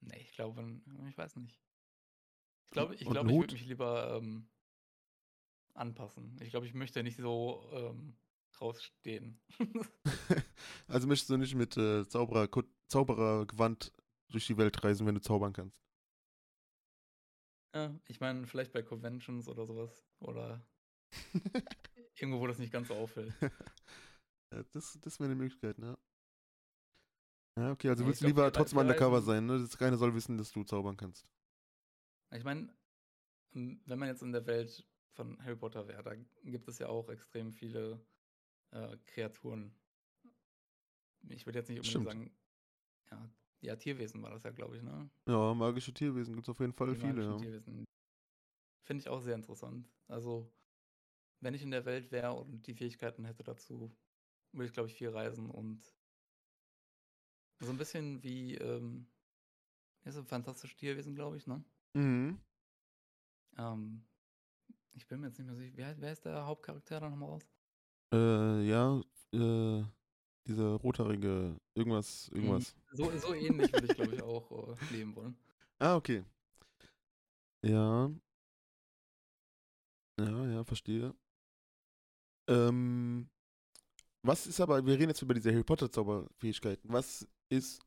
[0.00, 1.60] Nee, ich glaube, ich weiß nicht.
[2.66, 4.48] Ich glaube, ich, glaub, ich würde mich lieber ähm,
[5.74, 6.38] anpassen.
[6.40, 8.16] Ich glaube, ich möchte nicht so ähm,
[8.60, 9.40] rausstehen.
[10.88, 12.48] also möchtest du nicht mit äh, Zauberer,
[12.88, 13.92] Zauberergewand
[14.28, 15.82] durch die Welt reisen, wenn du zaubern kannst?
[17.74, 20.04] Ja, ich meine, vielleicht bei Conventions oder sowas.
[20.18, 20.64] Oder
[22.16, 23.32] irgendwo, wo das nicht ganz so auffällt.
[24.52, 25.96] ja, das das wäre eine Möglichkeit, ne?
[27.58, 29.58] Ja, okay, also ja, willst du lieber trotzdem undercover sein, ne?
[29.58, 31.28] Dass keiner soll wissen, dass du zaubern kannst.
[32.32, 32.72] Ich meine,
[33.52, 37.08] wenn man jetzt in der Welt von Harry Potter wäre, da gibt es ja auch
[37.08, 38.00] extrem viele
[38.72, 39.74] äh, Kreaturen.
[41.28, 42.08] Ich würde jetzt nicht unbedingt Stimmt.
[42.12, 42.30] sagen,
[43.10, 43.30] ja,
[43.62, 45.10] ja, Tierwesen war das ja, glaube ich, ne?
[45.26, 47.36] Ja, magische Tierwesen gibt es auf jeden Fall Die viele, ja.
[47.36, 47.84] Tierwesen.
[48.82, 49.88] Finde ich auch sehr interessant.
[50.08, 50.52] Also,
[51.40, 53.96] wenn ich in der Welt wäre und die Fähigkeiten hätte dazu,
[54.52, 55.94] würde ich, glaube ich, viel reisen und
[57.60, 59.06] so ein bisschen wie, ähm,
[60.04, 61.64] ist ein fantastisches Tierwesen, glaube ich, ne?
[61.94, 62.40] Mhm.
[63.58, 64.04] Ähm,
[64.92, 65.76] ich bin mir jetzt nicht mehr sicher.
[65.76, 67.48] Wer, wer ist der Hauptcharakter da nochmal raus?
[68.12, 69.00] Äh, ja,
[69.32, 69.84] äh,
[70.46, 72.74] dieser rothaarige, irgendwas, irgendwas.
[72.92, 75.36] So, so ähnlich würde ich, glaube ich, auch äh, leben wollen.
[75.78, 76.24] Ah, okay.
[77.62, 78.10] Ja.
[80.18, 81.14] Ja, ja, verstehe.
[82.48, 83.30] Ähm,
[84.22, 86.92] was ist aber, wir reden jetzt über diese Harry Potter Zauberfähigkeiten.
[86.92, 87.80] Was ist,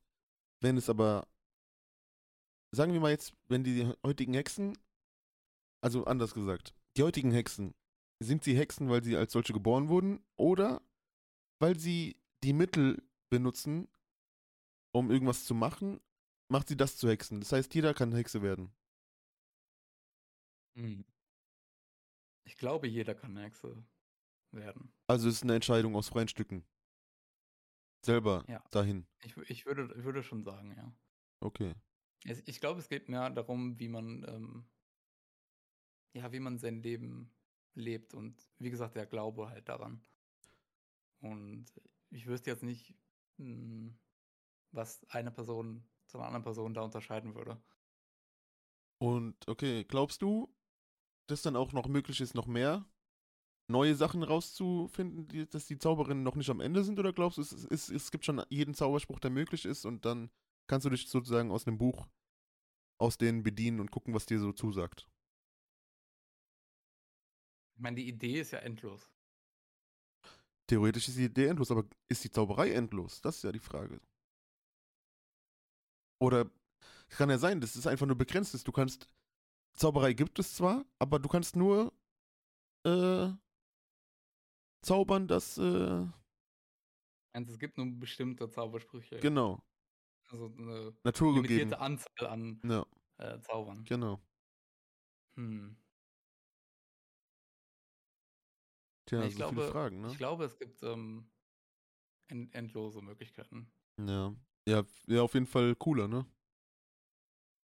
[0.61, 1.27] wenn es aber,
[2.71, 4.77] sagen wir mal jetzt, wenn die heutigen Hexen,
[5.81, 7.75] also anders gesagt, die heutigen Hexen,
[8.23, 10.81] sind sie Hexen, weil sie als solche geboren wurden oder
[11.59, 13.87] weil sie die Mittel benutzen,
[14.91, 16.01] um irgendwas zu machen,
[16.49, 17.39] macht sie das zu Hexen.
[17.39, 18.73] Das heißt, jeder kann Hexe werden.
[20.75, 21.05] Hm.
[22.45, 23.83] Ich glaube, jeder kann Hexe
[24.51, 24.93] werden.
[25.07, 26.65] Also es ist eine Entscheidung aus freien Stücken.
[28.05, 28.63] Selber Ja.
[28.71, 29.07] dahin.
[29.23, 30.93] Ich, ich würde, würde schon sagen, ja.
[31.39, 31.73] Okay.
[32.25, 34.65] Es, ich glaube, es geht mehr darum, wie man, ähm,
[36.13, 37.33] ja, wie man sein Leben
[37.75, 40.01] lebt und wie gesagt, der Glaube halt daran.
[41.21, 41.65] Und
[42.09, 42.93] ich wüsste jetzt nicht,
[43.37, 43.93] mh,
[44.71, 47.61] was eine Person zu einer anderen Person da unterscheiden würde.
[48.99, 50.53] Und okay, glaubst du,
[51.27, 52.85] dass dann auch noch möglich ist, noch mehr
[53.67, 56.99] neue Sachen rauszufinden, die, dass die Zauberinnen noch nicht am Ende sind?
[56.99, 60.29] Oder glaubst du, es, es, es gibt schon jeden Zauberspruch, der möglich ist und dann
[60.67, 62.07] kannst du dich sozusagen aus einem Buch
[62.97, 65.09] aus denen bedienen und gucken, was dir so zusagt?
[67.75, 69.09] Ich meine, die Idee ist ja endlos.
[70.67, 73.21] Theoretisch ist die Idee endlos, aber ist die Zauberei endlos?
[73.21, 73.99] Das ist ja die Frage.
[76.19, 76.49] Oder
[77.09, 78.67] kann ja sein, dass es einfach nur begrenzt ist.
[78.67, 79.07] Du kannst.
[79.75, 81.91] Zauberei gibt es zwar, aber du kannst nur
[82.85, 83.29] äh,
[84.81, 85.57] zaubern, dass.
[85.57, 86.07] Äh,
[87.33, 89.19] Also es gibt nur bestimmte Zaubersprüche.
[89.19, 89.63] genau.
[90.29, 91.47] Also eine Natur gegeben.
[91.47, 92.85] limitierte Anzahl an Ja,
[93.17, 93.83] äh, Zaubern.
[93.83, 94.21] genau.
[95.35, 95.75] Hm.
[99.13, 100.07] Tja, ich, so glaube, viele Fragen, ne?
[100.07, 101.29] ich glaube, es gibt ähm,
[102.27, 103.71] end endlose Möglichkeiten.
[103.99, 104.33] Ja.
[104.67, 104.83] ja.
[105.07, 106.25] Ja, auf jeden Fall cooler, ne?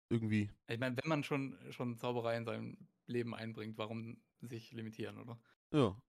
[0.09, 0.51] Irgendwie.
[0.69, 2.77] Ich meine, wenn man schon, schon Zauberei in seinem
[3.07, 5.41] Leben einbringt, warum sich limitieren, oder?
[5.73, 6.01] Ja.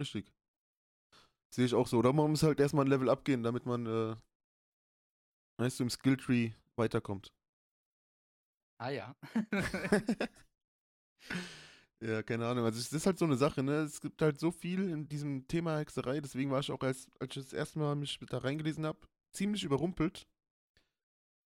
[0.00, 0.32] Richtig.
[1.50, 1.98] Sehe ich auch so.
[1.98, 4.16] Oder man muss halt erstmal ein Level abgehen, damit man, äh,
[5.58, 7.32] weißt du, im Skilltree weiterkommt.
[8.78, 9.14] Ah ja.
[12.02, 12.64] ja, keine Ahnung.
[12.64, 13.82] Also es ist halt so eine Sache, ne?
[13.82, 17.36] Es gibt halt so viel in diesem Thema Hexerei, deswegen war ich auch, als, als
[17.36, 18.98] ich das erste Mal mich da reingelesen habe,
[19.32, 20.26] ziemlich überrumpelt.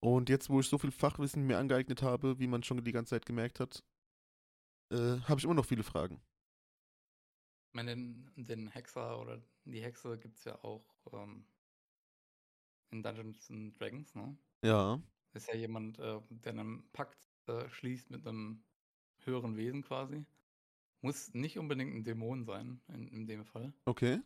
[0.04, 3.12] Und jetzt, wo ich so viel Fachwissen mir angeeignet habe, wie man schon die ganze
[3.12, 3.84] Zeit gemerkt hat,
[4.91, 6.22] äh, habe ich immer noch viele Fragen.
[7.70, 10.84] Ich meine, den, den Hexer oder die Hexe gibt es ja auch
[11.14, 11.45] ähm,
[12.89, 14.38] in Dungeons and Dragons, ne?
[14.64, 14.99] Ja,
[15.34, 18.64] ist ja jemand, äh, der einen Pakt äh, schließt mit einem
[19.24, 20.26] höheren Wesen quasi.
[21.02, 23.74] Muss nicht unbedingt ein Dämon sein, in, in dem Fall.
[23.86, 24.22] okay.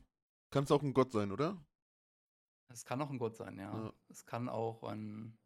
[0.52, 1.58] Kann es auch ein Gott sein, oder?
[2.70, 3.72] Es kann auch ein Gott sein, ja.
[3.86, 3.94] Ja.
[4.10, 5.38] Es kann auch ein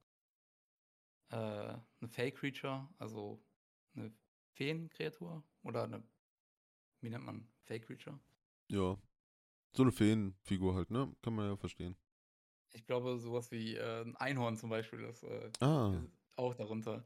[1.32, 3.42] äh, eine Fake-Creature, also
[3.96, 4.12] eine
[4.54, 6.04] Feenkreatur oder eine,
[7.02, 8.20] wie nennt man, Fake-Creature?
[8.70, 8.98] Ja.
[9.76, 11.16] So eine Feenfigur halt, ne?
[11.22, 11.96] Kann man ja verstehen.
[12.74, 15.94] Ich glaube, sowas wie äh, ein Einhorn zum Beispiel, das äh, Ah.
[16.04, 17.06] ist auch darunter.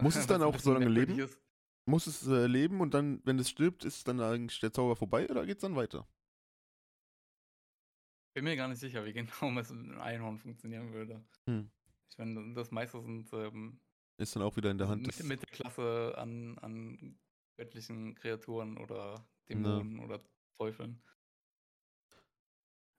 [0.00, 1.18] Muss es dann auch so lange leben?
[1.18, 1.38] ist.
[1.88, 5.26] Muss es äh, leben und dann, wenn es stirbt, ist dann eigentlich der Zauber vorbei
[5.30, 6.06] oder geht's dann weiter?
[8.34, 11.24] Bin mir gar nicht sicher, wie genau es mit einem Einhorn funktionieren würde.
[11.46, 11.70] Hm.
[12.10, 13.80] Ich meine, das meiste sind ähm,
[14.18, 17.18] Ist dann auch wieder in der Hand mit, der Klasse an, an
[17.56, 20.22] göttlichen Kreaturen oder Dämonen oder
[20.56, 21.02] Teufeln.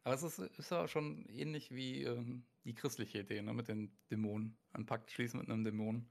[0.02, 3.96] Aber es ist, ist ja schon ähnlich wie ähm, die christliche Idee, ne, mit den
[4.10, 4.58] Dämonen.
[4.72, 6.10] Ein Pakt schließen mit einem Dämon.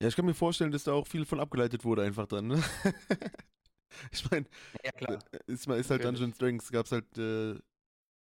[0.00, 2.62] Ja, ich kann mir vorstellen, dass da auch viel von abgeleitet wurde, einfach dann, ne?
[4.12, 4.46] ich meine,
[4.84, 5.24] Ja, klar.
[5.46, 6.04] ist, ist halt.
[6.04, 7.58] Dungeons Dragons, gab's halt äh,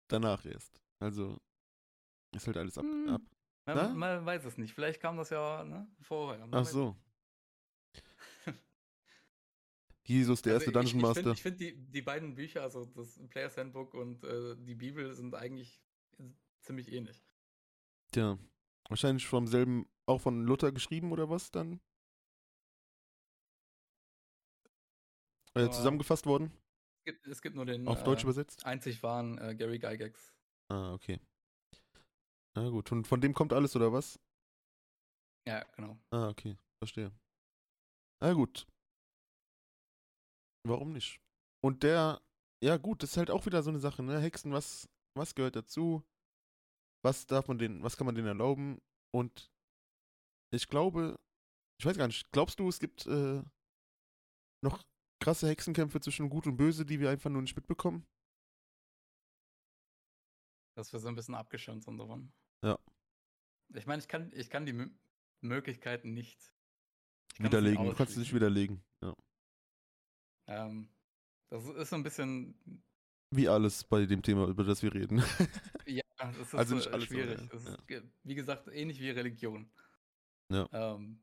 [0.09, 0.81] danach erst.
[0.99, 1.37] Also,
[2.35, 2.85] ist halt alles ab.
[2.85, 3.09] Hm.
[3.11, 3.23] ab.
[3.66, 4.73] Man, man weiß es nicht.
[4.73, 6.47] Vielleicht kam das ja ne, vorher.
[6.47, 6.97] man Ach so.
[10.07, 11.33] Jesus, der erste Also Dungeon ich, Master.
[11.33, 15.12] Ich finde, find die, die beiden Bücher, also das Player's Handbook und äh, die Bibel,
[15.14, 15.83] sind eigentlich
[16.62, 17.23] ziemlich ähnlich.
[18.11, 18.39] Tja,
[18.89, 21.80] wahrscheinlich vom selben, auch von Luther geschrieben oder was dann?
[25.55, 26.53] Äh, zusammengefasst worden?
[26.99, 28.64] Es gibt, es gibt nur den Auf Deutsch äh, übersetzt?
[28.64, 30.34] einzig wahren äh, Gary Gygax.
[30.70, 31.20] Ah, okay.
[32.55, 34.20] Na gut, und von dem kommt alles oder was?
[35.47, 35.99] Ja, genau.
[36.11, 37.12] Ah, okay, verstehe.
[38.20, 38.66] Na gut.
[40.66, 41.20] Warum nicht?
[41.64, 42.20] Und der,
[42.62, 44.20] ja gut, das ist halt auch wieder so eine Sache, ne?
[44.20, 46.03] Hexen, was, was gehört dazu?
[47.05, 48.81] Was darf man denen, was kann man denen erlauben?
[49.15, 49.51] Und
[50.53, 51.19] ich glaube,
[51.81, 53.43] ich weiß gar nicht, glaubst du, es gibt äh,
[54.63, 54.83] noch
[55.21, 58.07] krasse Hexenkämpfe zwischen Gut und Böse, die wir einfach nur nicht mitbekommen?
[60.77, 62.33] Dass wir so ein bisschen abgeschirmt sind davon.
[62.65, 62.79] Ja.
[63.75, 64.91] Ich meine, ich kann, ich kann die Mö
[65.41, 66.53] Möglichkeiten nicht
[67.39, 68.83] Widerlegen, du kannst es nicht widerlegen.
[69.03, 69.15] Ja.
[70.49, 70.89] Ähm,
[71.51, 72.83] das ist so ein bisschen,
[73.33, 75.23] Wie alles bei dem Thema, über das wir reden.
[75.87, 76.03] ja,
[76.41, 77.41] ist Also äh, nicht alles, aber schwierig.
[77.53, 77.75] Es ja.
[77.75, 79.71] ist, wie gesagt, ähnlich wie Religion.
[80.51, 80.69] Ja.
[80.73, 81.23] Ähm,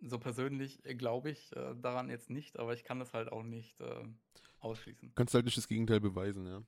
[0.00, 3.42] so persönlich äh, glaube ich äh, daran jetzt nicht, aber ich kann das halt auch
[3.42, 4.04] nicht äh,
[4.60, 5.12] ausschließen.
[5.14, 6.62] kannst halt nicht das Gegenteil beweisen, ja.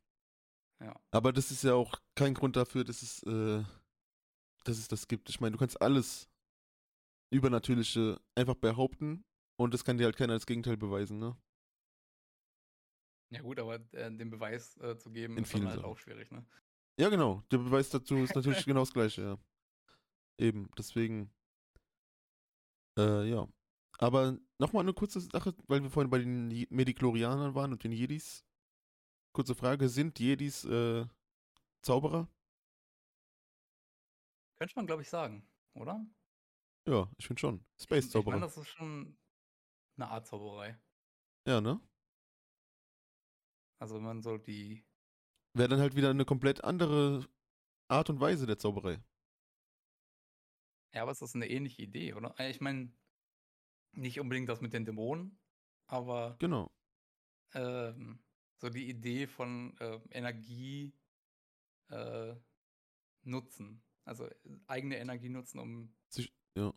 [0.80, 0.98] Ja.
[1.10, 3.62] Aber das ist ja auch kein Grund dafür, dass es, äh,
[4.64, 5.28] dass es das gibt.
[5.28, 6.28] Ich meine, du kannst alles
[7.30, 9.24] Übernatürliche einfach behaupten
[9.56, 11.36] und das kann dir halt keiner als Gegenteil beweisen, ne?
[13.30, 15.84] Ja gut, aber äh, den Beweis äh, zu geben, In ist dann halt Sachen.
[15.84, 16.44] auch schwierig, ne?
[17.00, 17.42] Ja, genau.
[17.50, 19.38] Der Beweis dazu ist natürlich genau das gleiche, ja.
[20.38, 21.32] Eben, deswegen.
[22.98, 23.48] Äh, ja.
[23.98, 28.44] Aber nochmal eine kurze Sache, weil wir vorhin bei den Mediklorianern waren und den Jedis.
[29.32, 31.06] Kurze Frage, sind Jedis äh,
[31.82, 32.28] Zauberer?
[34.58, 36.04] Könnte man, glaube ich, sagen, oder?
[36.86, 37.54] Ja, ich finde schon.
[37.78, 38.40] Ich meine, Space-Zauberer.
[38.40, 39.16] das ist schon
[39.96, 40.78] eine Art Zauberei.
[41.46, 41.80] Ja, ne?
[43.78, 44.84] Also wenn man so die.
[45.54, 47.28] Wäre dann halt wieder eine komplett andere
[47.88, 49.02] Art und Weise der Zauberei.
[50.94, 52.34] Ja, aber es ist eine ähnliche Idee, oder?
[52.38, 52.92] Äh, Ich meine,
[53.92, 55.38] nicht unbedingt das mit den Dämonen,
[55.86, 56.70] aber Genau.
[57.54, 58.22] ähm,
[58.58, 60.92] so die Idee von äh, Energie
[61.88, 62.34] äh,
[63.22, 63.82] nutzen.
[64.04, 64.34] Also äh,
[64.66, 66.72] eigene Energie nutzen, um Sich, ja.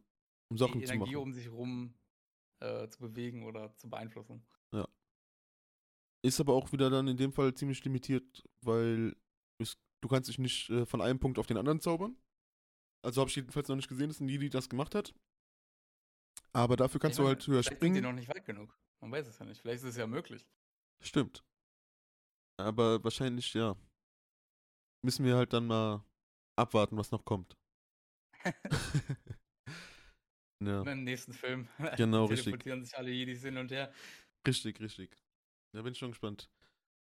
[0.50, 1.24] Um Sachen die zu Energie machen.
[1.24, 1.96] um sich rum
[2.60, 4.46] äh, zu bewegen oder zu beeinflussen.
[6.26, 9.16] Ist aber auch wieder dann in dem Fall ziemlich limitiert, weil
[9.62, 12.18] es, du kannst dich nicht äh, von einem Punkt auf den anderen zaubern.
[13.06, 15.14] Also habe ich jedenfalls noch nicht gesehen, dass ein Jedi das gemacht hat.
[16.54, 18.04] Aber dafür kannst Ich du meine, halt höher vielleicht sind die springen.
[18.04, 18.78] noch nicht weit genug.
[19.02, 19.62] Man weiß es ja nicht.
[19.62, 20.48] Vielleicht ist es ja möglich.
[21.02, 21.44] Stimmt.
[22.58, 23.76] Aber wahrscheinlich, ja.
[25.04, 26.04] Müssen wir halt dann mal
[26.58, 27.58] abwarten, was noch kommt.
[30.64, 31.68] ja, Im nächsten Film
[31.98, 32.46] Genau, richtig.
[32.46, 33.94] teleportieren sich alle Jedis hin und her.
[34.48, 35.23] richtig, richtig.
[35.74, 36.50] Da bin ich schon gespannt.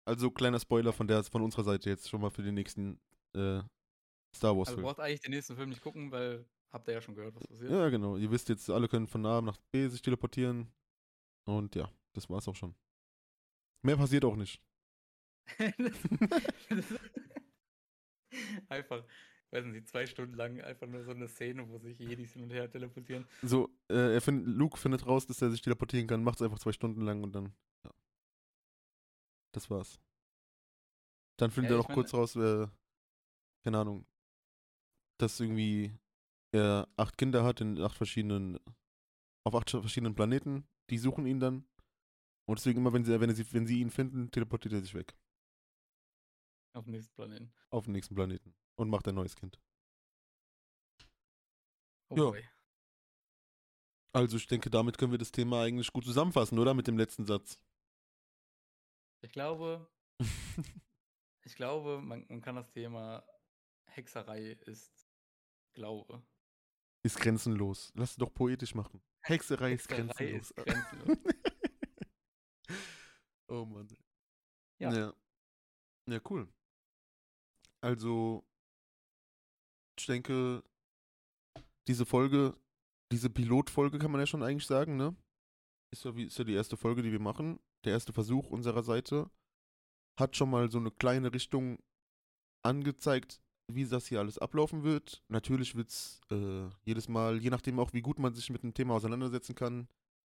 [0.04, 3.00] Also kleiner Spoiler von der von unserer Seite jetzt schon mal für den nächsten
[3.34, 3.60] äh,
[4.34, 4.82] Star Wars Also Film.
[4.82, 7.70] braucht eigentlich den nächsten Film nicht gucken, weil habt ihr ja schon gehört, was passiert.
[7.70, 8.16] Ja, genau.
[8.16, 10.70] Ihr wisst jetzt, alle können von A nach B sich teleportieren.
[11.44, 12.74] Und ja, das war's auch schon.
[13.82, 14.60] Mehr passiert auch nicht.
[18.68, 19.02] einfach,
[19.50, 22.50] weiß nicht, zwei Stunden lang einfach nur so eine Szene, wo sich Jedis hin und
[22.50, 23.26] her teleportieren.
[23.42, 26.58] So, äh, er find, Luke findet raus, dass er sich teleportieren kann, macht es einfach
[26.58, 27.54] zwei Stunden lang und dann.
[29.52, 30.00] Das war's.
[31.38, 32.66] Dann findet Ja, er noch kurz raus, äh,
[33.64, 34.06] keine Ahnung,
[35.18, 35.92] dass irgendwie
[36.52, 38.58] er acht Kinder hat in acht verschiedenen,
[39.44, 40.66] auf acht verschiedenen Planeten.
[40.90, 41.66] Die suchen ihn dann.
[42.46, 45.14] Und deswegen immer, wenn sie, wenn sie, wenn sie ihn finden, teleportiert er sich weg.
[46.72, 47.52] Auf dem nächsten Planeten.
[47.70, 48.54] Auf den nächsten Planeten.
[48.76, 49.60] Und macht ein neues Kind.
[52.10, 52.30] Oh Ja.
[52.30, 52.42] boy.
[54.12, 56.74] Also ich denke, damit können wir das Thema eigentlich gut zusammenfassen, oder?
[56.74, 57.58] Mit dem letzten Satz.
[59.20, 59.88] Ich glaube,
[61.44, 63.24] ich glaube, man, man kann das Thema
[63.86, 65.08] Hexerei ist
[65.74, 66.22] Glaube.
[67.02, 67.92] ist grenzenlos.
[67.94, 69.02] Lass es doch poetisch machen.
[69.22, 70.50] Hexerei, ist Hexerei grenzenlos.
[70.50, 71.18] ist grenzenlos.
[73.48, 73.88] oh Mann.
[74.80, 74.92] Ja.
[74.92, 75.14] ja.
[76.08, 76.48] Ja, cool.
[77.80, 78.44] Also,
[79.98, 80.62] ich denke,
[81.86, 82.56] diese Folge,
[83.12, 85.14] diese Pilotfolge kann man ja schon eigentlich sagen, ne?
[85.90, 87.60] Ist ja, wie, ist ja die erste Folge, die wir machen.
[87.84, 89.30] Der erste Versuch unserer Seite.
[90.18, 91.78] Hat schon mal so eine kleine Richtung
[92.64, 95.22] angezeigt, wie das hier alles ablaufen wird.
[95.28, 98.74] Natürlich wird es äh, jedes Mal, je nachdem auch, wie gut man sich mit dem
[98.74, 99.88] Thema auseinandersetzen kann,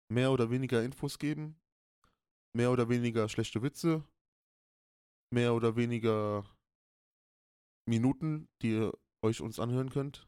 [0.09, 1.59] mehr oder weniger Infos geben.
[2.53, 4.03] Mehr oder weniger schlechte Witze.
[5.33, 6.43] Mehr oder weniger
[7.87, 10.27] Minuten, die ihr euch uns anhören könnt.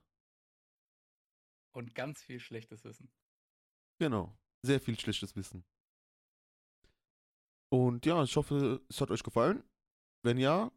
[1.76, 3.12] Und ganz viel schlechtes Wissen.
[4.00, 4.38] Genau.
[4.66, 5.66] Sehr viel schlechtes Wissen.
[7.74, 9.64] Und ja, ich hoffe, es hat euch gefallen.
[10.22, 10.72] Wenn ja,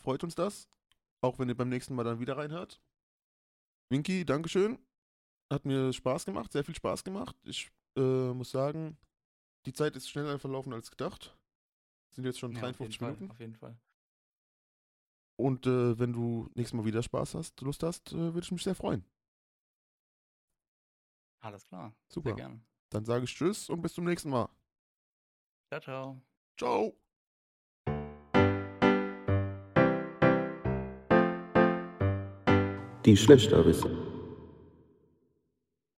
[0.00, 0.68] freut uns das.
[1.20, 2.80] Auch wenn ihr beim nächsten Mal dann wieder reinhört.
[3.90, 4.78] Winky, Dankeschön.
[5.52, 7.34] Hat mir Spaß gemacht, sehr viel Spaß gemacht.
[7.42, 8.96] Ich äh, muss sagen,
[9.66, 11.36] die Zeit ist schneller verlaufen als gedacht.
[12.12, 13.30] Sind jetzt schon Ja, auf 53 jeden Fall, Minuten.
[13.32, 13.76] auf jeden Fall.
[15.34, 18.62] Und äh, wenn du nächstes Mal wieder Spaß hast, Lust hast, äh, würde ich mich
[18.62, 19.04] sehr freuen.
[21.40, 21.92] Alles klar.
[22.08, 22.28] Super.
[22.30, 22.60] Sehr gerne.
[22.90, 24.48] Dann sage ich Tschüss und bis zum nächsten Mal.
[25.72, 26.20] Ciao, ciao.
[26.58, 26.92] Ciao.
[33.06, 34.11] Die Schlechterbisse.